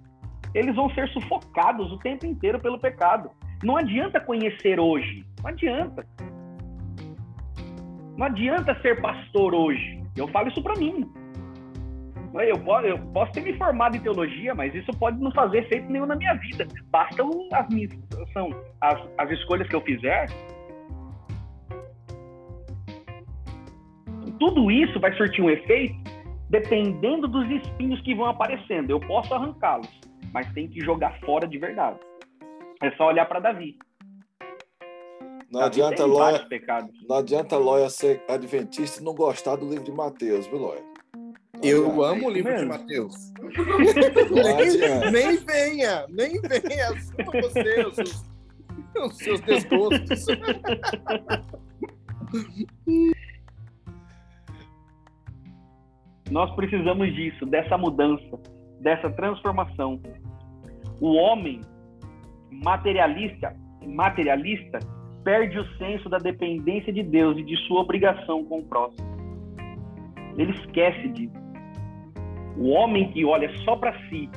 [0.55, 3.31] eles vão ser sufocados o tempo inteiro pelo pecado.
[3.63, 6.07] Não adianta conhecer hoje, não adianta.
[8.17, 10.03] Não adianta ser pastor hoje.
[10.17, 11.09] Eu falo isso para mim.
[12.35, 15.91] Eu posso, eu posso ter me formado em teologia, mas isso pode não fazer efeito
[15.91, 16.67] nenhum na minha vida.
[16.91, 17.93] Bastam as minhas
[18.33, 18.51] são
[18.81, 20.27] as, as escolhas que eu fizer.
[24.39, 25.97] Tudo isso vai surtir um efeito
[26.49, 28.91] dependendo dos espinhos que vão aparecendo.
[28.91, 29.89] Eu posso arrancá-los,
[30.33, 31.99] mas tem que jogar fora de verdade.
[32.83, 33.77] É só olhar para Davi.
[35.51, 36.47] Não adianta, Loia,
[37.09, 40.87] não adianta Loia ser adventista e não gostar do livro de Mateus, viu, Loia?
[41.63, 43.33] Eu amo o livro de Mateus.
[44.31, 46.91] nem, nem venha, nem venha.
[46.91, 48.25] Assuma você os seus,
[49.03, 50.27] os seus desgostos.
[56.31, 58.39] Nós precisamos disso, dessa mudança,
[58.81, 60.01] dessa transformação.
[61.01, 61.61] O homem
[62.51, 63.55] materialista,
[63.87, 64.79] materialista
[65.25, 69.07] perde o senso da dependência de Deus e de sua obrigação com o próximo.
[70.37, 71.37] Ele esquece disso.
[72.57, 74.29] O homem que olha só para si,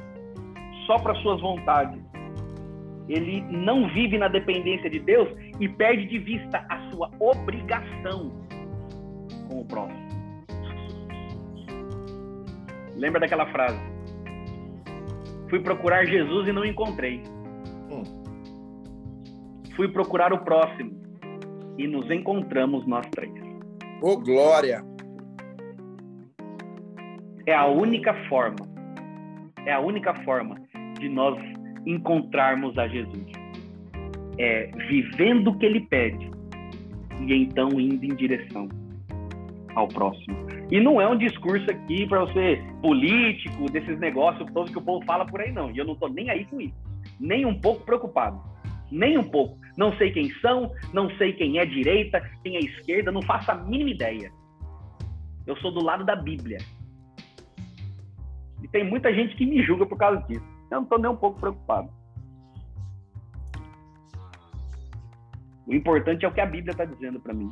[0.85, 1.99] só para suas vontades,
[3.07, 5.27] ele não vive na dependência de Deus
[5.59, 8.31] e perde de vista a sua obrigação
[9.47, 10.10] com o próximo.
[13.01, 13.81] Lembra daquela frase?
[15.49, 17.23] Fui procurar Jesus e não encontrei.
[17.91, 18.03] Hum.
[19.75, 20.91] Fui procurar o próximo
[21.79, 23.33] e nos encontramos nós três.
[24.03, 24.83] Ô, oh, glória!
[27.47, 28.67] É a única forma,
[29.65, 30.61] é a única forma
[30.99, 31.41] de nós
[31.87, 33.31] encontrarmos a Jesus.
[34.37, 36.29] É vivendo o que ele pede
[37.19, 38.69] e então indo em direção
[39.75, 40.35] ao próximo.
[40.69, 45.05] E não é um discurso aqui para você político, desses negócios todos que o povo
[45.05, 45.71] fala por aí, não.
[45.71, 46.75] E eu não estou nem aí com isso.
[47.19, 48.41] Nem um pouco preocupado.
[48.91, 49.57] Nem um pouco.
[49.77, 53.55] Não sei quem são, não sei quem é direita, quem é esquerda, não faço a
[53.55, 54.31] mínima ideia.
[55.45, 56.59] Eu sou do lado da Bíblia.
[58.61, 60.45] E tem muita gente que me julga por causa disso.
[60.69, 61.89] Eu não estou nem um pouco preocupado.
[65.67, 67.49] O importante é o que a Bíblia está dizendo para mim.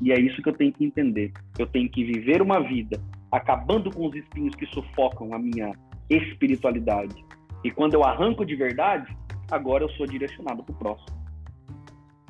[0.00, 1.32] E é isso que eu tenho que entender.
[1.58, 3.00] Eu tenho que viver uma vida
[3.32, 5.72] acabando com os espinhos que sufocam a minha
[6.08, 7.24] espiritualidade.
[7.64, 9.16] E quando eu arranco de verdade,
[9.50, 11.18] agora eu sou direcionado para o próximo.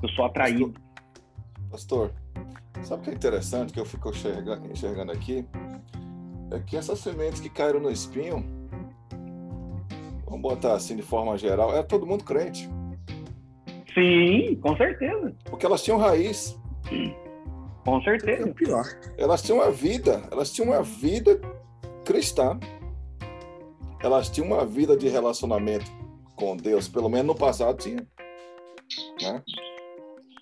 [0.03, 0.75] Eu sou atraído.
[1.71, 2.13] Pastor,
[2.83, 5.45] sabe o que é interessante que eu fico enxergando, enxergando aqui?
[6.51, 8.45] É que essas sementes que caíram no espinho,
[10.25, 12.69] vamos botar assim de forma geral, é todo mundo crente.
[13.93, 15.35] Sim, com certeza.
[15.45, 16.59] Porque elas tinham raiz.
[17.87, 18.49] Com certeza.
[18.49, 18.85] É pior.
[19.17, 21.41] Elas tinham uma vida, elas tinham uma vida
[22.05, 22.59] cristã.
[24.03, 25.87] Elas tinham uma vida de relacionamento
[26.35, 28.05] com Deus, pelo menos no passado tinha.
[29.23, 29.43] Né?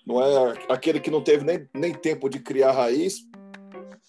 [0.05, 3.19] Não é aquele que não teve nem, nem tempo de criar raiz,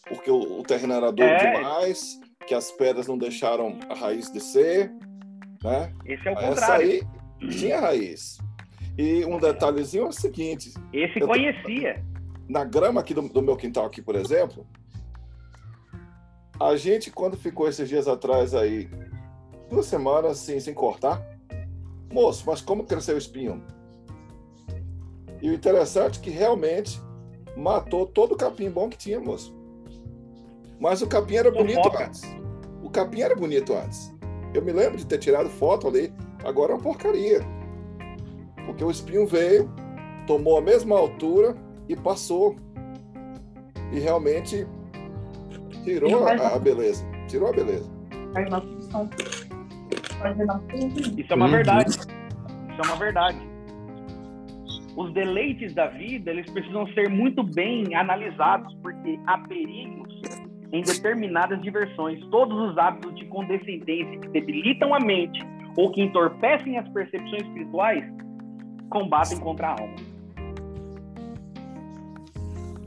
[0.09, 1.57] porque o, o terreno era duro é.
[1.57, 4.91] demais, que as pedras não deixaram a raiz descer.
[5.63, 5.93] Né?
[6.07, 6.87] Esse é o Essa contrário.
[6.87, 8.39] aí tinha raiz.
[8.97, 10.73] E um detalhezinho é o seguinte.
[10.93, 12.03] Esse conhecia
[12.49, 14.67] na grama aqui do, do, meu quintal aqui, por exemplo,
[16.61, 18.89] a gente quando ficou esses dias atrás aí,
[19.69, 21.23] duas semanas assim, sem cortar,
[22.13, 23.63] moço, mas como cresceu o espinho?
[25.43, 27.01] E o interessante é que realmente
[27.57, 29.55] matou todo o capim bom que tinha, moço.
[30.79, 32.23] Mas o capim era bonito antes.
[32.83, 34.15] O capim era bonito antes.
[34.55, 36.13] Eu me lembro de ter tirado foto ali,
[36.45, 37.41] agora é uma porcaria.
[38.65, 39.71] Porque o espinho veio,
[40.27, 41.57] tomou a mesma altura,
[41.89, 42.57] e passou.
[43.93, 44.67] E realmente
[45.85, 47.05] tirou a, a beleza.
[47.29, 47.91] Tirou a beleza.
[51.17, 51.91] Isso é uma verdade.
[51.91, 53.39] Isso é uma verdade.
[54.97, 60.21] Os deleites da vida, eles precisam ser muito bem analisados, porque há perigos
[60.73, 62.19] em determinadas diversões.
[62.31, 65.39] Todos os hábitos de condescendência que debilitam a mente
[65.77, 68.05] ou que entorpecem as percepções espirituais
[68.89, 70.16] combatem contra a alma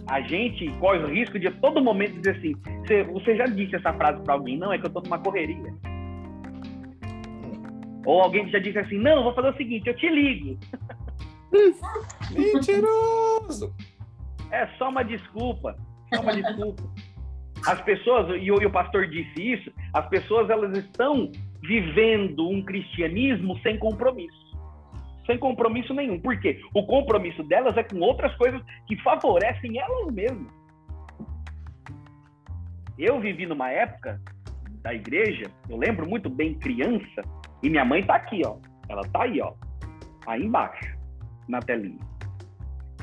[0.10, 3.76] a gente corre o risco de a todo momento dizer assim: você, você já disse
[3.76, 4.58] essa frase para alguém?
[4.58, 5.74] Não, é que eu tô numa correria.
[8.06, 10.58] Ou alguém já disse assim: não, vou fazer o seguinte, eu te ligo.
[12.32, 13.74] Mentiroso!
[14.52, 15.76] É só uma desculpa.
[16.14, 16.84] Só uma desculpa.
[17.68, 21.30] As pessoas, e o, e o pastor disse isso, as pessoas elas estão
[21.62, 24.49] vivendo um cristianismo sem compromisso
[25.30, 26.20] sem compromisso nenhum.
[26.20, 26.60] Por quê?
[26.74, 30.52] O compromisso delas é com outras coisas que favorecem elas mesmas.
[32.98, 34.20] Eu vivi numa época
[34.82, 37.22] da igreja, eu lembro muito bem criança,
[37.62, 38.58] e minha mãe tá aqui, ó.
[38.90, 39.54] Ela tá aí, ó.
[40.26, 40.98] Aí embaixo,
[41.48, 42.00] na telinha.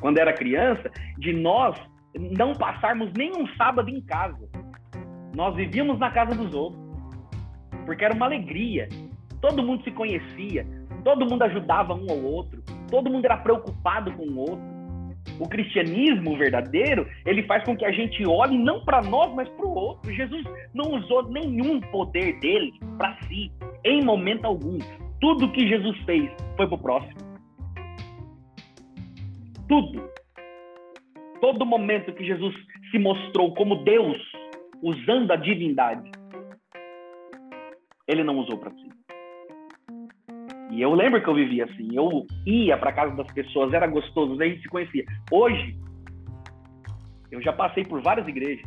[0.00, 1.78] Quando era criança, de nós
[2.36, 4.48] não passarmos nenhum sábado em casa.
[5.34, 6.82] Nós vivíamos na casa dos outros.
[7.84, 8.88] Porque era uma alegria.
[9.40, 10.66] Todo mundo se conhecia,
[11.06, 14.76] Todo mundo ajudava um ao outro, todo mundo era preocupado com o outro.
[15.38, 19.66] O cristianismo verdadeiro, ele faz com que a gente olhe não para nós, mas para
[19.66, 20.12] o outro.
[20.12, 20.44] Jesus
[20.74, 23.52] não usou nenhum poder dele para si,
[23.84, 24.78] em momento algum.
[25.20, 27.20] Tudo que Jesus fez foi para o próximo.
[29.68, 30.10] Tudo.
[31.40, 32.52] Todo momento que Jesus
[32.90, 34.18] se mostrou como Deus,
[34.82, 36.10] usando a divindade.
[38.08, 39.05] Ele não usou para si.
[40.70, 41.88] E eu lembro que eu vivia assim.
[41.92, 45.04] Eu ia para casa das pessoas, era gostoso, a gente se conhecia.
[45.30, 45.76] Hoje,
[47.30, 48.66] eu já passei por várias igrejas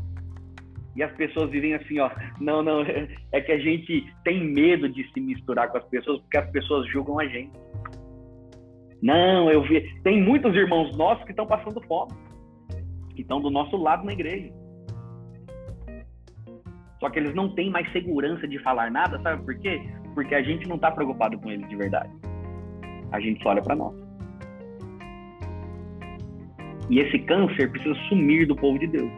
[0.95, 2.09] e as pessoas vivem assim, ó.
[2.39, 2.81] Não, não,
[3.31, 6.87] é que a gente tem medo de se misturar com as pessoas porque as pessoas
[6.89, 7.51] julgam a gente.
[9.01, 9.81] Não, eu vi.
[10.03, 12.11] Tem muitos irmãos nossos que estão passando fome,
[13.15, 14.51] que estão do nosso lado na igreja.
[16.99, 19.81] Só que eles não têm mais segurança de falar nada, sabe por quê?
[20.19, 22.09] Porque a gente não está preocupado com eles de verdade.
[23.13, 23.95] A gente só olha para nós.
[26.89, 29.09] E esse câncer precisa sumir do povo de Deus.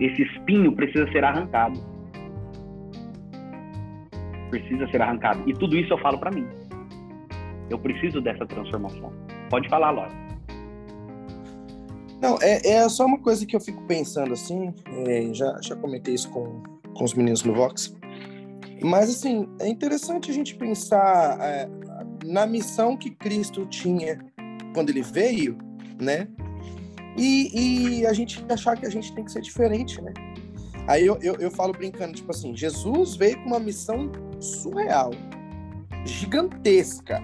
[0.00, 1.78] Esse espinho precisa ser arrancado.
[4.50, 5.48] Precisa ser arrancado.
[5.48, 6.44] E tudo isso eu falo para mim.
[7.70, 9.12] Eu preciso dessa transformação.
[9.48, 10.10] Pode falar, Laura.
[12.20, 14.74] Não, é, é só uma coisa que eu fico pensando assim.
[15.06, 16.60] É, já, já comentei isso com,
[16.92, 17.96] com os meninos do Vox.
[18.82, 21.68] Mas, assim, é interessante a gente pensar é,
[22.24, 24.18] na missão que Cristo tinha
[24.74, 25.58] quando ele veio,
[26.00, 26.28] né?
[27.16, 30.12] E, e, a gente achar que a gente tem que ser diferente, né?
[30.86, 34.10] Aí eu, eu, eu falo brincando, tipo assim, Jesus veio com uma missão
[34.40, 35.10] surreal,
[36.04, 37.20] gigantesca.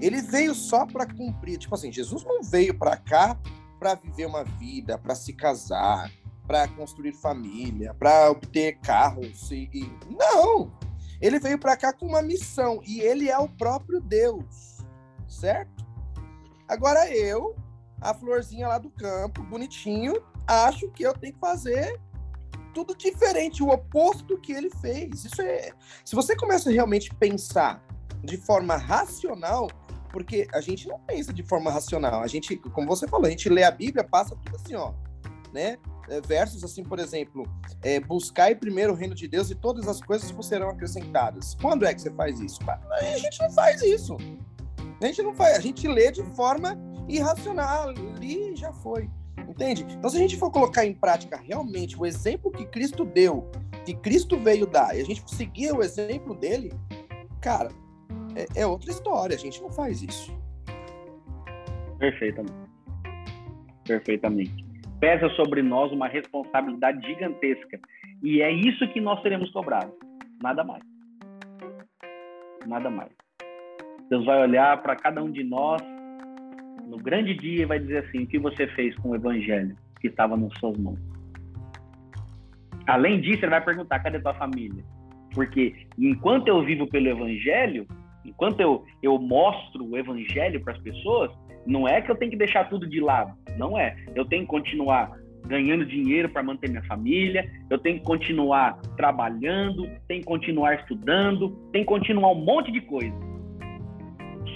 [0.00, 3.38] Ele veio só para cumprir, tipo assim, Jesus não veio para cá
[3.78, 6.10] para viver uma vida, para se casar,
[6.46, 9.92] para construir família, para obter carros e, e...
[10.10, 10.72] não.
[11.20, 14.78] Ele veio para cá com uma missão e ele é o próprio Deus,
[15.28, 15.86] certo?
[16.68, 17.56] Agora eu,
[18.00, 20.14] a florzinha lá do campo, bonitinho,
[20.46, 22.00] acho que eu tenho que fazer
[22.74, 25.24] tudo diferente, o oposto do que ele fez.
[25.24, 25.70] Isso é,
[26.04, 27.82] se você começa a realmente pensar
[28.22, 29.68] de forma racional,
[30.10, 32.22] porque a gente não pensa de forma racional.
[32.22, 34.92] A gente, como você falou, a gente lê a Bíblia, passa tudo assim, ó,
[35.52, 35.78] né?
[36.08, 37.44] É, versos assim, por exemplo,
[37.82, 41.56] é, buscai primeiro o reino de Deus e todas as coisas vos serão acrescentadas.
[41.60, 42.60] Quando é que você faz isso?
[42.90, 44.16] A gente não faz isso.
[45.00, 46.78] A gente não faz, a gente lê de forma
[47.08, 49.10] irracional, ali já foi.
[49.48, 49.86] Entende?
[49.90, 53.50] Então, se a gente for colocar em prática realmente o exemplo que Cristo deu,
[53.84, 56.72] que Cristo veio dar, e a gente seguir o exemplo dele,
[57.40, 57.70] cara,
[58.34, 59.36] é, é outra história.
[59.36, 60.36] A gente não faz isso.
[61.98, 62.66] Perfeitamente.
[63.84, 64.65] Perfeitamente
[65.00, 67.78] pesa sobre nós uma responsabilidade gigantesca.
[68.22, 69.94] E é isso que nós seremos cobrados.
[70.42, 70.82] Nada mais.
[72.66, 73.10] Nada mais.
[74.08, 75.82] Deus vai olhar para cada um de nós
[76.86, 80.08] no grande dia e vai dizer assim: o que você fez com o evangelho que
[80.08, 80.98] estava nas suas mãos?
[82.86, 84.84] Além disso, ele vai perguntar: cadê tua família?
[85.34, 87.86] Porque enquanto eu vivo pelo evangelho,
[88.24, 91.30] enquanto eu, eu mostro o evangelho para as pessoas,
[91.66, 93.36] não é que eu tenho que deixar tudo de lado.
[93.58, 93.96] Não é.
[94.14, 95.10] Eu tenho que continuar
[95.46, 101.50] ganhando dinheiro para manter minha família, eu tenho que continuar trabalhando, tenho que continuar estudando,
[101.72, 103.14] tenho que continuar um monte de coisa.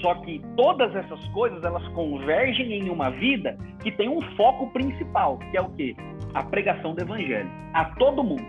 [0.01, 5.39] Só que todas essas coisas elas convergem em uma vida que tem um foco principal,
[5.51, 5.95] que é o quê?
[6.35, 8.47] A pregação do evangelho a todo mundo.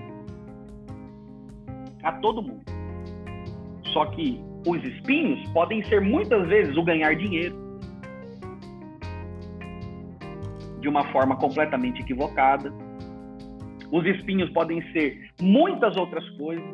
[2.04, 2.64] A todo mundo.
[3.94, 7.61] Só que os espinhos podem ser muitas vezes o ganhar dinheiro
[10.82, 12.74] de uma forma completamente equivocada.
[13.92, 16.74] Os espinhos podem ser muitas outras coisas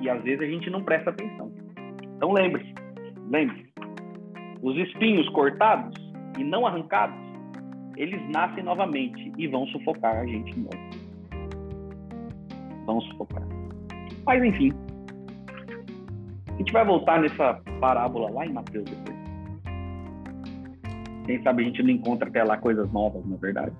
[0.00, 1.50] e às vezes a gente não presta atenção.
[2.16, 2.74] Então lembre-se,
[3.30, 3.72] lembre-se,
[4.62, 5.94] os espinhos cortados
[6.38, 7.16] e não arrancados,
[7.96, 10.78] eles nascem novamente e vão sufocar a gente de novo.
[12.86, 13.42] Vão sufocar.
[14.26, 14.72] Mas enfim,
[16.48, 19.13] a gente vai voltar nessa parábola lá em Mateus depois.
[21.24, 23.74] Quem sabe a gente não encontra até lá coisas novas, na verdade.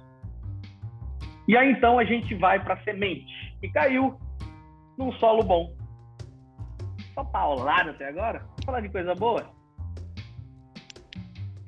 [1.47, 4.19] E aí então a gente vai para semente, que caiu
[4.97, 5.75] num solo bom.
[7.13, 8.41] Só paulada até agora?
[8.41, 9.51] Vamos falar de coisa boa?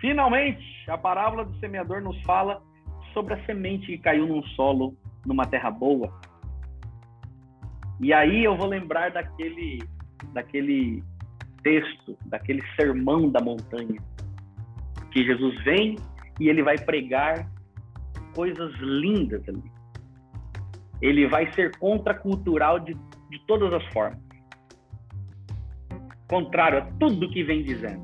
[0.01, 2.63] Finalmente, a parábola do semeador nos fala
[3.13, 6.13] sobre a semente que caiu num solo, numa terra boa.
[8.01, 9.83] E aí eu vou lembrar daquele,
[10.33, 11.03] daquele
[11.63, 14.01] texto, daquele sermão da montanha,
[15.17, 15.97] que Jesus vem
[16.39, 17.51] e ele vai pregar
[18.35, 19.63] coisas lindas ali.
[21.01, 24.21] Ele vai ser contracultural de, de todas as formas.
[26.29, 28.03] Contrário a tudo que vem dizendo.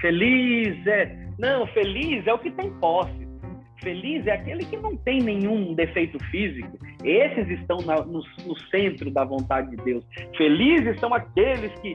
[0.00, 1.28] Feliz é.
[1.38, 3.28] Não, feliz é o que tem posse.
[3.82, 6.78] Feliz é aquele que não tem nenhum defeito físico.
[7.04, 10.06] Esses estão na, no, no centro da vontade de Deus.
[10.38, 11.94] Felizes são aqueles que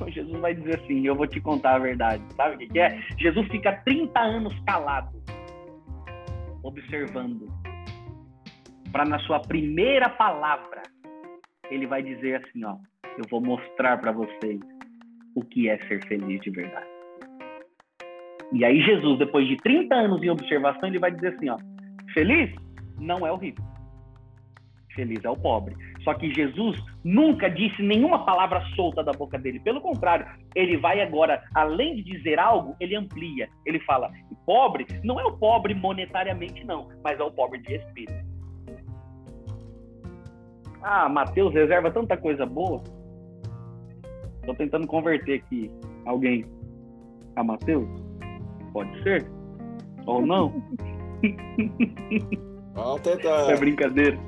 [0.00, 2.22] não, Jesus vai dizer assim: eu vou te contar a verdade.
[2.34, 3.00] Sabe o que, é?
[3.18, 5.22] Jesus fica 30 anos calado,
[6.62, 7.48] observando.
[8.92, 10.82] para na sua primeira palavra
[11.70, 12.76] ele vai dizer assim, ó,
[13.18, 14.60] eu vou mostrar para vocês
[15.34, 16.86] o que é ser feliz de verdade.
[18.52, 21.58] E aí Jesus, depois de 30 anos em observação, ele vai dizer assim, ó,
[22.14, 22.54] feliz
[22.98, 23.62] não é o rico.
[24.94, 25.76] Feliz é o pobre.
[26.08, 29.60] Só que Jesus nunca disse nenhuma palavra solta da boca dele.
[29.60, 33.46] Pelo contrário, ele vai agora, além de dizer algo, ele amplia.
[33.66, 34.10] Ele fala:
[34.46, 38.24] pobre não é o pobre monetariamente, não, mas é o pobre de espírito.
[40.82, 42.82] Ah, Mateus reserva tanta coisa boa.
[44.40, 45.70] Estou tentando converter aqui
[46.06, 46.46] alguém
[47.36, 47.86] a Mateus.
[48.72, 49.30] Pode ser?
[50.06, 50.54] Ou não?
[52.72, 53.50] Vamos tentar.
[53.50, 54.27] É brincadeira.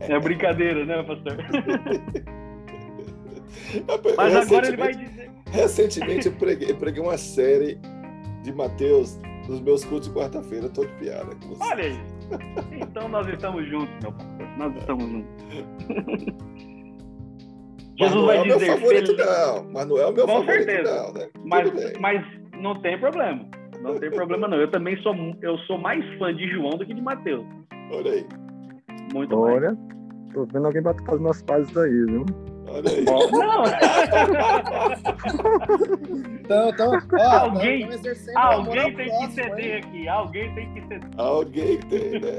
[0.00, 1.36] É brincadeira, né, pastor?
[4.16, 5.30] Mas agora ele vai dizer.
[5.50, 7.78] Recentemente eu preguei, eu preguei uma série
[8.42, 10.68] de Mateus nos meus cultos de quarta-feira.
[10.68, 11.30] De piada.
[11.60, 11.98] Olha aí.
[12.80, 14.48] Então nós estamos juntos, meu pastor.
[14.58, 16.34] Nós estamos juntos.
[17.98, 18.58] Jesus vai dizer.
[18.58, 19.64] Meu favorito, não.
[19.72, 21.02] Mas não é o meu com favorito, certeza.
[21.02, 21.12] não.
[21.12, 21.28] Né?
[21.44, 22.24] Mas, mas
[22.60, 23.46] não tem problema.
[23.80, 24.58] Não tem problema, não.
[24.58, 27.44] Eu também sou, eu sou mais fã de João do que de Mateus.
[27.92, 28.26] Olha aí.
[29.12, 29.76] Muito Olha,
[30.32, 32.24] tô vendo alguém bater com as minhas pazes aí, viu?
[32.68, 33.04] Olha aí.
[33.04, 33.18] Não,
[36.42, 37.88] Então, então, ó, Alguém-
[38.36, 40.08] alguém tem que ceder aqui.
[40.08, 41.10] Alguém tem que ceder.
[41.16, 42.38] Alguém tem, né?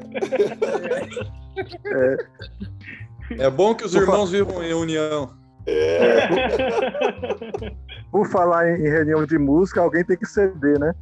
[3.39, 5.29] É bom que os irmãos vivam em união.
[5.65, 6.27] É.
[8.11, 10.93] Por falar em, em reunião de música, alguém tem que ceder, né?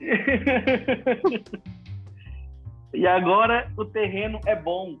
[2.96, 4.98] e agora o terreno é bom.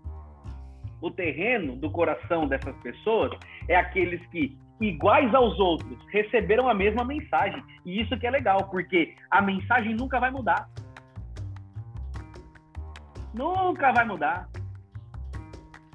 [1.00, 3.32] O terreno do coração dessas pessoas
[3.68, 7.62] é aqueles que, iguais aos outros, receberam a mesma mensagem.
[7.86, 10.68] E isso que é legal, porque a mensagem nunca vai mudar.
[13.32, 14.48] Nunca vai mudar.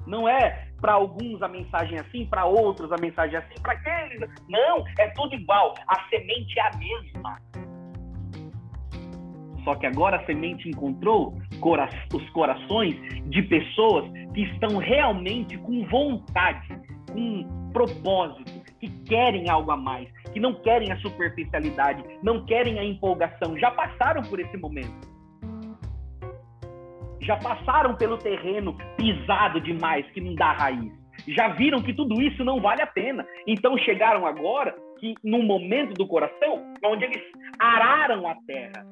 [0.04, 3.74] Não é para alguns a mensagem é assim, para outros a mensagem é assim, para
[3.74, 4.28] aqueles.
[4.48, 5.74] Não, é tudo igual.
[5.86, 7.40] A semente é a mesma.
[9.64, 12.94] Só que agora a semente encontrou cora- os corações
[13.28, 16.68] de pessoas que estão realmente com vontade,
[17.12, 22.84] com propósito, que querem algo a mais, que não querem a superficialidade, não querem a
[22.84, 25.12] empolgação, já passaram por esse momento.
[27.20, 30.92] Já passaram pelo terreno pisado demais, que não dá raiz.
[31.28, 33.24] Já viram que tudo isso não vale a pena.
[33.46, 37.22] Então chegaram agora que num momento do coração onde eles
[37.60, 38.84] araram a terra,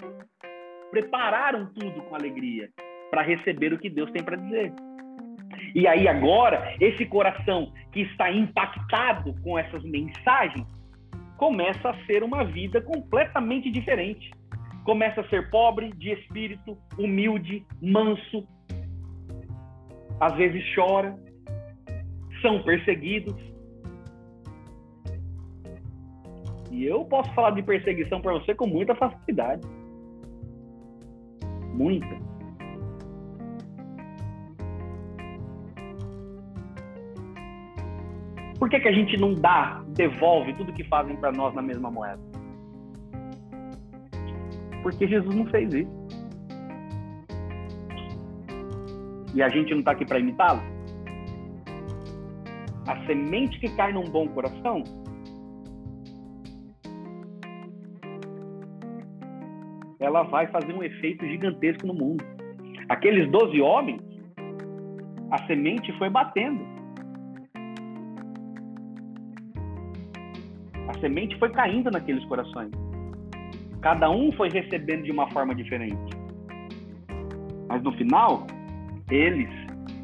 [0.91, 2.68] prepararam tudo com alegria
[3.11, 4.72] para receber o que Deus tem para dizer.
[5.74, 10.66] E aí agora, esse coração que está impactado com essas mensagens
[11.36, 14.30] começa a ser uma vida completamente diferente.
[14.84, 18.47] Começa a ser pobre de espírito, humilde, manso.
[20.18, 21.16] Às vezes chora,
[22.43, 23.34] são perseguidos.
[26.70, 29.66] E eu posso falar de perseguição para você com muita facilidade.
[31.75, 32.31] Muita.
[38.59, 41.91] Por que, que a gente não dá, devolve tudo que fazem para nós na mesma
[41.91, 42.21] moeda?
[44.83, 46.01] Porque Jesus não fez isso.
[49.35, 50.61] E a gente não está aqui para imitá-lo?
[52.87, 54.83] A semente que cai num bom coração
[60.01, 62.25] ela vai fazer um efeito gigantesco no mundo.
[62.89, 64.01] Aqueles 12 homens,
[65.31, 66.65] a semente foi batendo.
[70.89, 72.71] A semente foi caindo naqueles corações.
[73.83, 76.17] Cada um foi recebendo de uma forma diferente.
[77.69, 78.47] Mas no final,
[79.11, 79.49] eles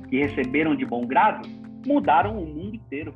[0.08, 1.48] que receberam de bom grado
[1.86, 3.14] mudaram o mundo inteiro.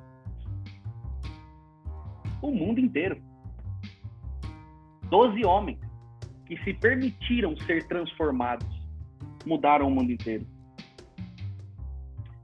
[2.42, 3.20] O mundo inteiro.
[5.08, 5.89] Doze homens
[6.50, 8.66] que se permitiram ser transformados
[9.46, 10.44] mudaram o mundo inteiro.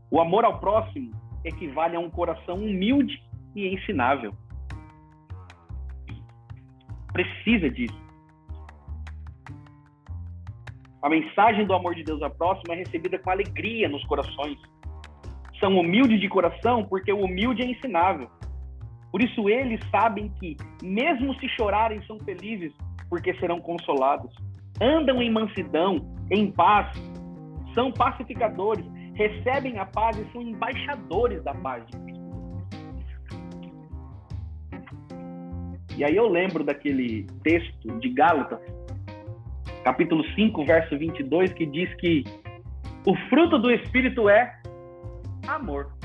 [0.08, 1.10] O amor ao próximo
[1.44, 3.20] equivale a um coração humilde
[3.56, 4.32] e ensinável.
[7.12, 8.00] Precisa disso.
[11.02, 14.56] A mensagem do amor de Deus ao próximo é recebida com alegria nos corações.
[15.58, 18.30] São humildes de coração porque o humilde é ensinável.
[19.16, 22.70] Por isso eles sabem que, mesmo se chorarem, são felizes
[23.08, 24.30] porque serão consolados.
[24.78, 26.94] Andam em mansidão, em paz,
[27.74, 31.82] são pacificadores, recebem a paz e são embaixadores da paz.
[35.96, 38.60] E aí eu lembro daquele texto de Gálatas,
[39.82, 42.22] capítulo 5, verso 22, que diz que
[43.06, 44.60] O fruto do Espírito é
[45.48, 45.95] amor.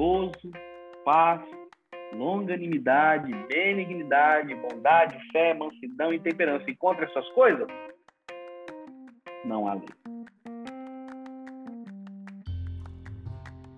[0.00, 0.50] Gozo,
[1.04, 1.42] paz,
[2.14, 6.64] longanimidade, benignidade, bondade, fé, mansidão e temperança.
[6.70, 7.66] E contra essas coisas,
[9.44, 9.84] não há lei.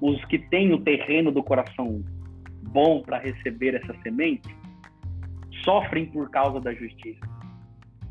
[0.01, 2.05] Os que têm o terreno do coração
[2.68, 4.49] bom para receber essa semente
[5.64, 7.27] sofrem por causa da justiça,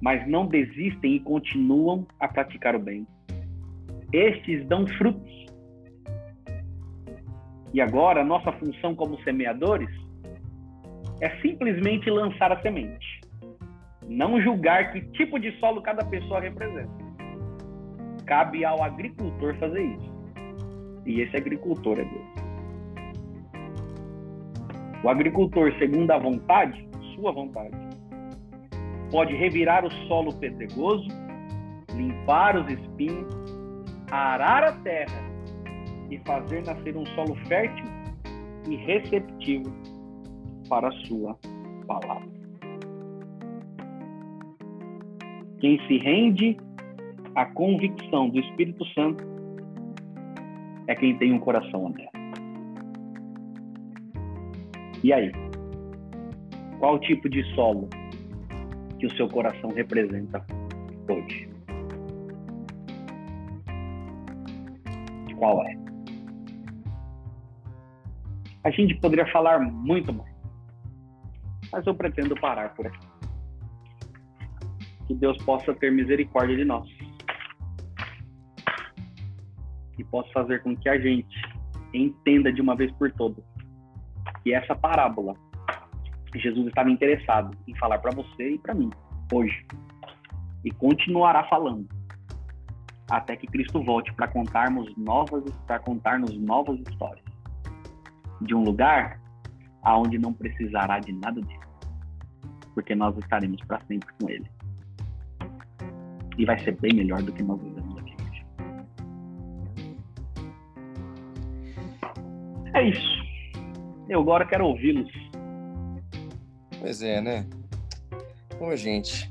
[0.01, 3.07] mas não desistem e continuam a praticar o bem.
[4.11, 5.50] Estes dão frutos.
[7.73, 9.89] E agora, nossa função como semeadores
[11.21, 13.21] é simplesmente lançar a semente.
[14.07, 16.91] Não julgar que tipo de solo cada pessoa representa.
[18.25, 20.11] Cabe ao agricultor fazer isso.
[21.05, 22.41] E esse agricultor é Deus.
[25.03, 27.75] O agricultor, segundo a vontade, sua vontade,
[29.09, 31.07] pode revirar o solo pedregoso,
[31.95, 33.33] limpar os espinhos,
[34.11, 35.30] arar a terra
[36.11, 37.85] e fazer nascer um solo fértil
[38.69, 39.73] e receptivo
[40.69, 41.37] para a sua
[41.87, 42.29] palavra.
[45.59, 46.57] Quem se rende
[47.35, 49.23] à convicção do Espírito Santo
[50.87, 52.11] é quem tem um coração aberto.
[55.03, 55.31] E aí?
[56.79, 57.87] Qual tipo de solo
[58.99, 60.45] que o seu coração representa
[61.07, 61.49] hoje?
[65.37, 65.80] Qual é?
[68.63, 70.31] A gente poderia falar muito mais
[71.71, 73.07] mas eu pretendo parar por aqui.
[75.07, 76.87] Que Deus possa ter misericórdia de nós
[79.97, 81.41] e possa fazer com que a gente
[81.93, 83.43] entenda de uma vez por todas
[84.43, 85.35] que essa parábola
[86.33, 88.89] Jesus estava interessado em falar para você e para mim
[89.31, 89.65] hoje
[90.63, 91.87] e continuará falando
[93.09, 97.30] até que Cristo volte para contarmos novas para contarmos novas histórias
[98.41, 99.19] de um lugar
[99.83, 101.59] aonde não precisará de nada disso,
[102.73, 104.49] porque nós estaremos para sempre com Ele.
[106.37, 108.45] E vai ser bem melhor do que nós vivemos aqui hoje.
[112.73, 113.21] É isso.
[114.07, 115.11] Eu agora quero ouvi-los.
[116.79, 117.45] Pois é, né?
[118.59, 119.29] Ô, gente,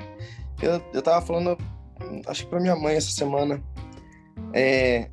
[0.62, 1.56] eu, eu tava falando,
[2.26, 3.62] acho que pra minha mãe essa semana,
[4.52, 5.08] é,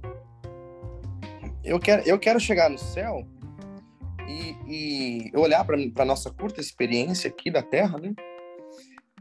[1.63, 3.25] eu quero, eu quero chegar no céu
[4.67, 8.13] e, olhar para a nossa curta experiência aqui da Terra, né?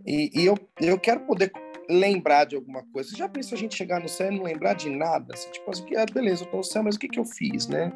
[0.04, 1.52] E, e, eu, eu quero poder
[1.88, 3.10] lembrar de alguma coisa.
[3.10, 5.34] Você já pensou a gente chegar no céu e não lembrar de nada?
[5.34, 7.68] Assim, tipo assim, ah, beleza, eu tô no céu, mas o que que eu fiz,
[7.68, 7.92] né?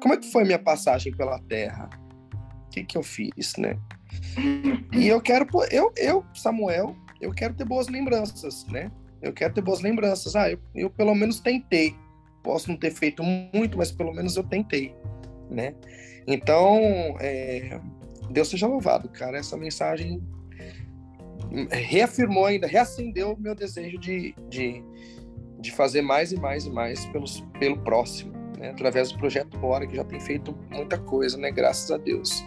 [0.00, 1.90] Como é que foi minha passagem pela Terra?
[2.66, 3.78] O que que eu fiz, né?
[4.92, 8.90] E eu quero, eu, eu, Samuel, eu quero ter boas lembranças, né?
[9.20, 10.36] Eu quero ter boas lembranças.
[10.36, 11.94] Ah, eu, eu pelo menos tentei.
[12.42, 14.94] Posso não ter feito muito, mas pelo menos eu tentei,
[15.50, 15.74] né?
[16.26, 16.78] Então,
[17.20, 17.80] é,
[18.30, 19.38] Deus seja louvado, cara.
[19.38, 20.22] Essa mensagem
[21.70, 24.82] reafirmou ainda, reacendeu o meu desejo de, de,
[25.58, 28.70] de fazer mais e mais e mais pelos, pelo próximo, né?
[28.70, 31.50] através do projeto Bora, que já tem feito muita coisa, né?
[31.50, 32.44] Graças a Deus.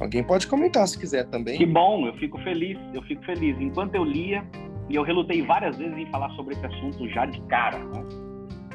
[0.00, 1.56] Alguém pode comentar se quiser também.
[1.56, 3.58] Que bom, eu fico feliz, eu fico feliz.
[3.58, 4.44] Enquanto eu lia,
[4.88, 8.04] e eu relutei várias vezes em falar sobre esse assunto já de cara, né?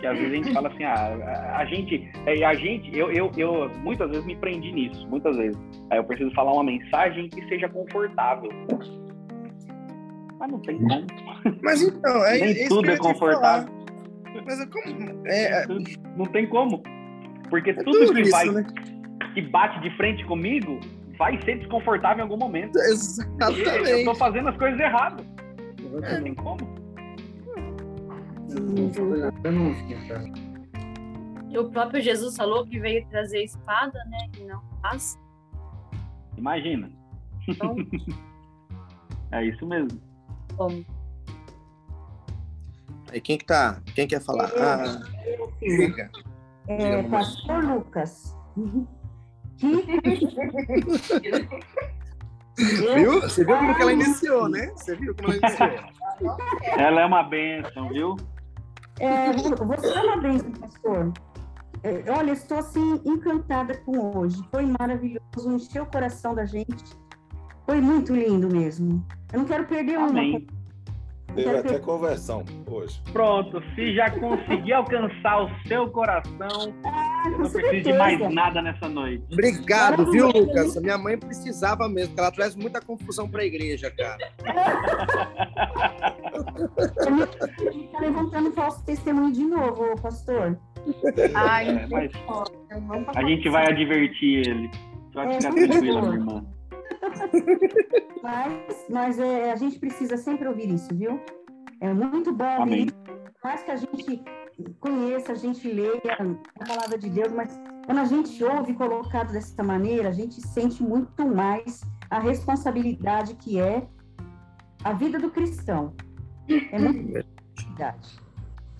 [0.01, 3.31] Que às vezes a gente fala assim, ah, a gente, é, a gente, eu, eu,
[3.37, 5.57] eu muitas vezes me prendi nisso, muitas vezes.
[5.91, 8.49] Aí eu preciso falar uma mensagem que seja confortável.
[10.39, 11.05] Mas não tem como.
[11.61, 13.71] Mas então, é, Nem é tudo é confortável.
[14.43, 15.27] Mas é como.
[15.27, 15.67] É,
[16.17, 16.81] não tem como.
[17.49, 18.65] Porque é tudo, tudo que isso, vai né?
[19.35, 20.79] que bate de frente comigo
[21.17, 22.75] vai ser desconfortável em algum momento.
[22.79, 23.91] Exatamente.
[23.91, 25.23] Eu tô fazendo as coisas erradas.
[25.91, 26.70] Não tem como.
[31.49, 34.29] E o próprio Jesus falou que veio trazer espada, né?
[34.39, 35.19] E não paz.
[36.37, 36.91] Imagina.
[37.47, 37.75] Então,
[39.31, 40.01] é isso mesmo.
[40.55, 40.85] Como?
[43.13, 43.81] E quem que tá?
[43.93, 44.49] Quem quer falar?
[44.49, 46.09] Eu, ah, eu, diga.
[46.67, 48.35] É, Pastor Lucas.
[52.95, 53.21] viu?
[53.21, 54.71] Você viu como que ela iniciou, né?
[54.75, 55.69] Você viu como ela iniciou?
[56.77, 58.15] Ela é uma bênção, viu?
[59.01, 61.11] É, você é uma bênção, pastor.
[61.83, 64.39] É, olha, estou assim encantada com hoje.
[64.51, 66.83] Foi maravilhoso, encheu o coração da gente.
[67.65, 69.03] Foi muito lindo mesmo.
[69.33, 70.37] Eu não quero perder Amém.
[70.37, 70.61] uma.
[71.33, 71.81] Teve até perder...
[71.81, 73.01] conversão hoje.
[73.11, 76.75] Pronto, se já conseguir alcançar o seu coração,
[77.25, 79.23] Eu não preciso de mais nada nessa noite.
[79.31, 80.75] Obrigado, viu, Lucas?
[80.75, 84.31] Minha mãe precisava mesmo, porque ela traz muita confusão para a igreja, cara.
[86.31, 90.57] Está levantando falso testemunho de novo, pastor.
[91.35, 92.11] Ai, é, mas
[93.15, 94.71] a gente vai advertir ele.
[95.13, 96.45] Pode é, ficar tranquila, minha irmã.
[98.23, 101.19] Mas, mas é, a gente precisa sempre ouvir isso, viu?
[101.79, 102.81] É muito bom Amém.
[102.81, 102.95] ouvir.
[103.43, 104.23] Mais que a gente
[104.79, 105.99] conheça, a gente leia
[106.59, 110.83] a palavra de Deus, mas quando a gente ouve colocado dessa maneira, a gente sente
[110.83, 113.87] muito mais a responsabilidade que é
[114.83, 115.95] a vida do cristão.
[116.47, 118.21] É muito verdade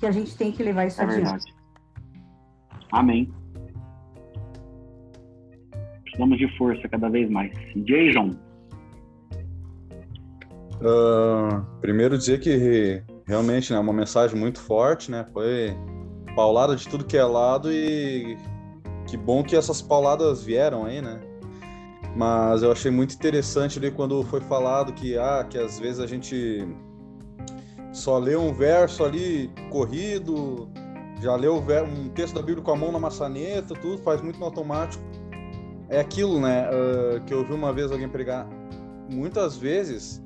[0.01, 1.23] que a gente tem que levar isso é adiante.
[1.23, 1.53] Verdade.
[2.91, 3.31] Amém.
[6.03, 7.51] Precisamos de força cada vez mais.
[7.75, 8.35] Jason.
[10.81, 15.25] Uh, primeiro dizer que realmente é né, uma mensagem muito forte, né?
[15.31, 15.75] Foi
[16.35, 18.35] paulada de tudo que é lado e
[19.07, 21.19] que bom que essas pauladas vieram aí, né?
[22.15, 26.07] Mas eu achei muito interessante ali quando foi falado que ah, que às vezes a
[26.07, 26.67] gente
[27.91, 30.69] só lê um verso ali corrido,
[31.21, 34.45] já leu um texto da Bíblia com a mão na maçaneta, tudo faz muito no
[34.45, 35.03] automático.
[35.89, 38.47] É aquilo, né, uh, que eu ouvi uma vez alguém pregar.
[39.09, 40.23] Muitas vezes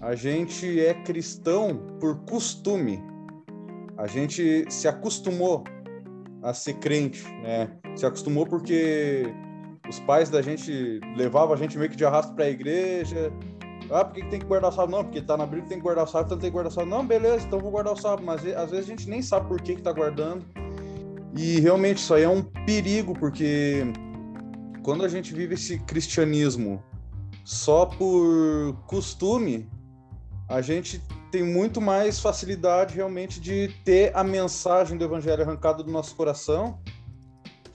[0.00, 3.02] a gente é cristão por costume.
[3.96, 5.62] A gente se acostumou
[6.42, 7.70] a ser crente, né?
[7.94, 9.32] Se acostumou porque
[9.88, 13.32] os pais da gente levavam a gente meio que de arrasto para a igreja.
[13.90, 14.90] Ah, por que tem que guardar o sábado?
[14.90, 16.74] Não, porque tá na que tem que guardar o sábado, então tem que guardar o
[16.74, 16.90] sábado.
[16.90, 18.22] Não, beleza, então vou guardar o sábado.
[18.24, 20.44] Mas às vezes a gente nem sabe por que que tá guardando.
[21.36, 23.84] E realmente isso aí é um perigo, porque
[24.82, 26.82] quando a gente vive esse cristianismo
[27.44, 29.68] só por costume,
[30.48, 35.90] a gente tem muito mais facilidade realmente de ter a mensagem do evangelho arrancada do
[35.90, 36.78] nosso coração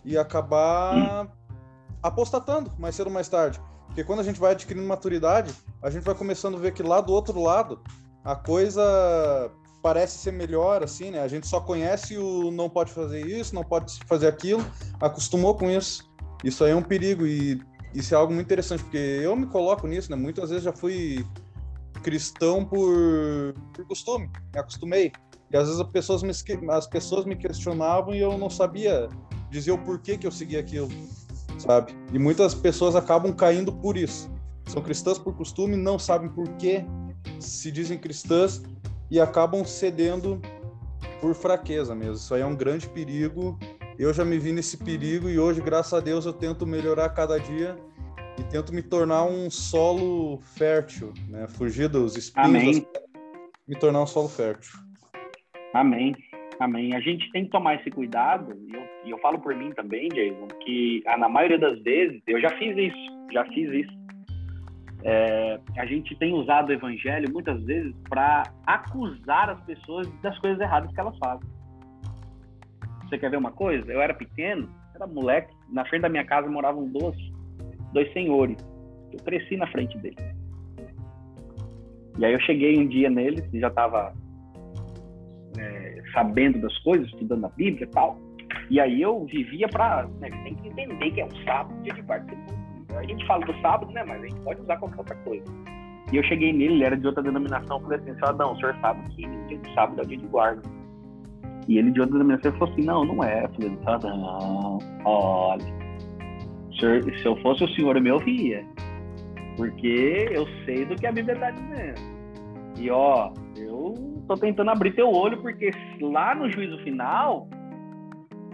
[0.05, 1.27] e acabar
[2.01, 3.59] apostatando mais cedo ou mais tarde.
[3.97, 5.51] Porque quando a gente vai adquirindo maturidade,
[5.81, 7.81] a gente vai começando a ver que lá do outro lado
[8.23, 9.51] a coisa
[9.81, 11.19] parece ser melhor, assim, né?
[11.19, 14.63] A gente só conhece o não pode fazer isso, não pode fazer aquilo,
[15.01, 16.07] acostumou com isso.
[16.43, 17.59] Isso aí é um perigo e
[17.91, 20.15] isso é algo muito interessante, porque eu me coloco nisso, né?
[20.15, 21.25] Muitas vezes já fui
[22.03, 25.11] cristão por, por costume, me acostumei.
[25.49, 26.33] E às vezes as pessoas, me,
[26.69, 29.09] as pessoas me questionavam e eu não sabia
[29.49, 30.87] dizer o porquê que eu seguia aquilo,
[31.57, 31.93] sabe?
[32.13, 34.31] E muitas pessoas acabam caindo por isso.
[34.65, 36.83] São cristãs por costume, não sabem por que
[37.39, 38.61] se dizem cristãs
[39.09, 40.41] e acabam cedendo
[41.21, 42.15] por fraqueza mesmo.
[42.15, 43.57] Isso aí é um grande perigo.
[43.97, 47.39] Eu já me vi nesse perigo e hoje, graças a Deus, eu tento melhorar cada
[47.39, 47.77] dia
[48.37, 51.47] e tento me tornar um solo fértil, né?
[51.47, 52.81] Fugir dos espinhos.
[52.81, 53.03] Das...
[53.67, 54.77] me tornar um solo fértil.
[55.73, 56.15] Amém.
[56.59, 56.95] Amém.
[56.95, 60.09] A gente tem que tomar esse cuidado, e eu, e eu falo por mim também,
[60.09, 63.97] Jason, que ah, na maioria das vezes, eu já fiz isso, já fiz isso.
[65.03, 70.59] É, a gente tem usado o evangelho muitas vezes para acusar as pessoas das coisas
[70.59, 71.47] erradas que elas fazem.
[73.03, 73.89] Você quer ver uma coisa?
[73.91, 77.15] Eu era pequeno, era moleque, na frente da minha casa moravam dois
[77.93, 78.57] dois senhores.
[79.13, 80.17] Eu cresci na frente deles.
[82.17, 84.13] E aí eu cheguei um dia neles e já estava
[85.57, 88.19] é, sabendo das coisas, estudando a Bíblia e tal.
[88.69, 90.07] E aí eu vivia para.
[90.19, 92.33] Né, tem que entender que é um sábado, dia de quarta.
[92.95, 94.03] A gente fala do sábado, né?
[94.03, 95.45] Mas a gente pode usar qualquer outra coisa.
[96.11, 97.79] E eu cheguei nele, ele era de outra denominação.
[97.81, 100.27] Falei assim: senhor Adão, o senhor sabe que dia de sábado é o dia de
[100.27, 100.61] guarda.
[101.67, 103.43] E ele de outra denominação falou assim: não, não é.
[103.43, 105.87] Eu falei: Adão, olha
[106.79, 108.63] se eu fosse o senhor, eu me ouvia.
[109.55, 111.99] Porque eu sei do que a Bíblia está dizendo.
[112.77, 113.31] E ó,
[113.67, 115.71] eu tô tentando abrir teu olho, porque
[116.01, 117.47] lá no juízo final,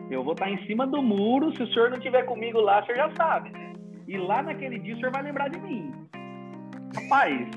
[0.09, 1.55] eu vou estar tá em cima do muro.
[1.55, 3.73] Se o senhor não estiver comigo lá, o senhor já sabe, né?
[4.07, 5.91] E lá naquele dia o senhor vai lembrar de mim.
[6.95, 7.47] Rapaz,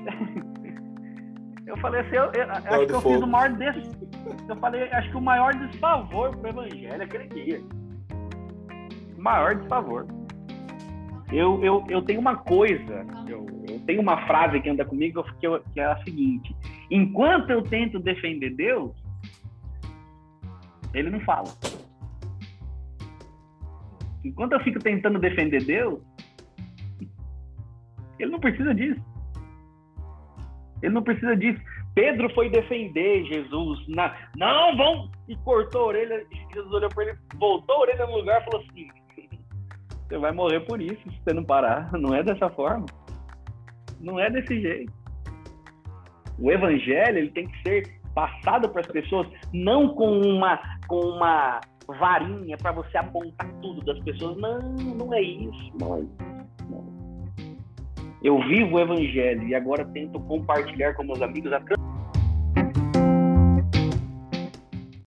[1.67, 3.97] eu falei assim, eu, eu acho que eu fiz o maior des...
[4.49, 7.61] Eu falei, acho que o maior desfavor pro evangelho é aquele dia.
[9.17, 10.07] O maior desfavor.
[11.31, 13.45] Eu, eu, eu tenho uma coisa, eu,
[13.87, 16.55] tenho uma frase que anda comigo que, eu, que é a seguinte:
[16.91, 18.91] enquanto eu tento defender Deus,
[20.93, 21.47] ele não fala.
[24.23, 26.01] Enquanto eu fico tentando defender Deus,
[28.19, 29.01] ele não precisa disso.
[30.83, 31.59] Ele não precisa disso.
[31.95, 33.87] Pedro foi defender Jesus.
[33.87, 34.15] Na...
[34.35, 35.09] Não, vão!
[35.27, 36.25] E cortou a orelha.
[36.53, 38.87] Jesus olhou para ele, voltou a orelha no lugar e falou assim:
[40.07, 41.91] você vai morrer por isso se você não parar.
[41.93, 42.85] Não é dessa forma.
[43.99, 44.93] Não é desse jeito.
[46.39, 51.59] O evangelho ele tem que ser passado para as pessoas não com uma com uma
[51.87, 54.37] varinha para você apontar tudo das pessoas.
[54.37, 56.27] Não, não é isso, não é isso.
[58.23, 61.59] Eu vivo o evangelho e agora tento compartilhar com meus amigos a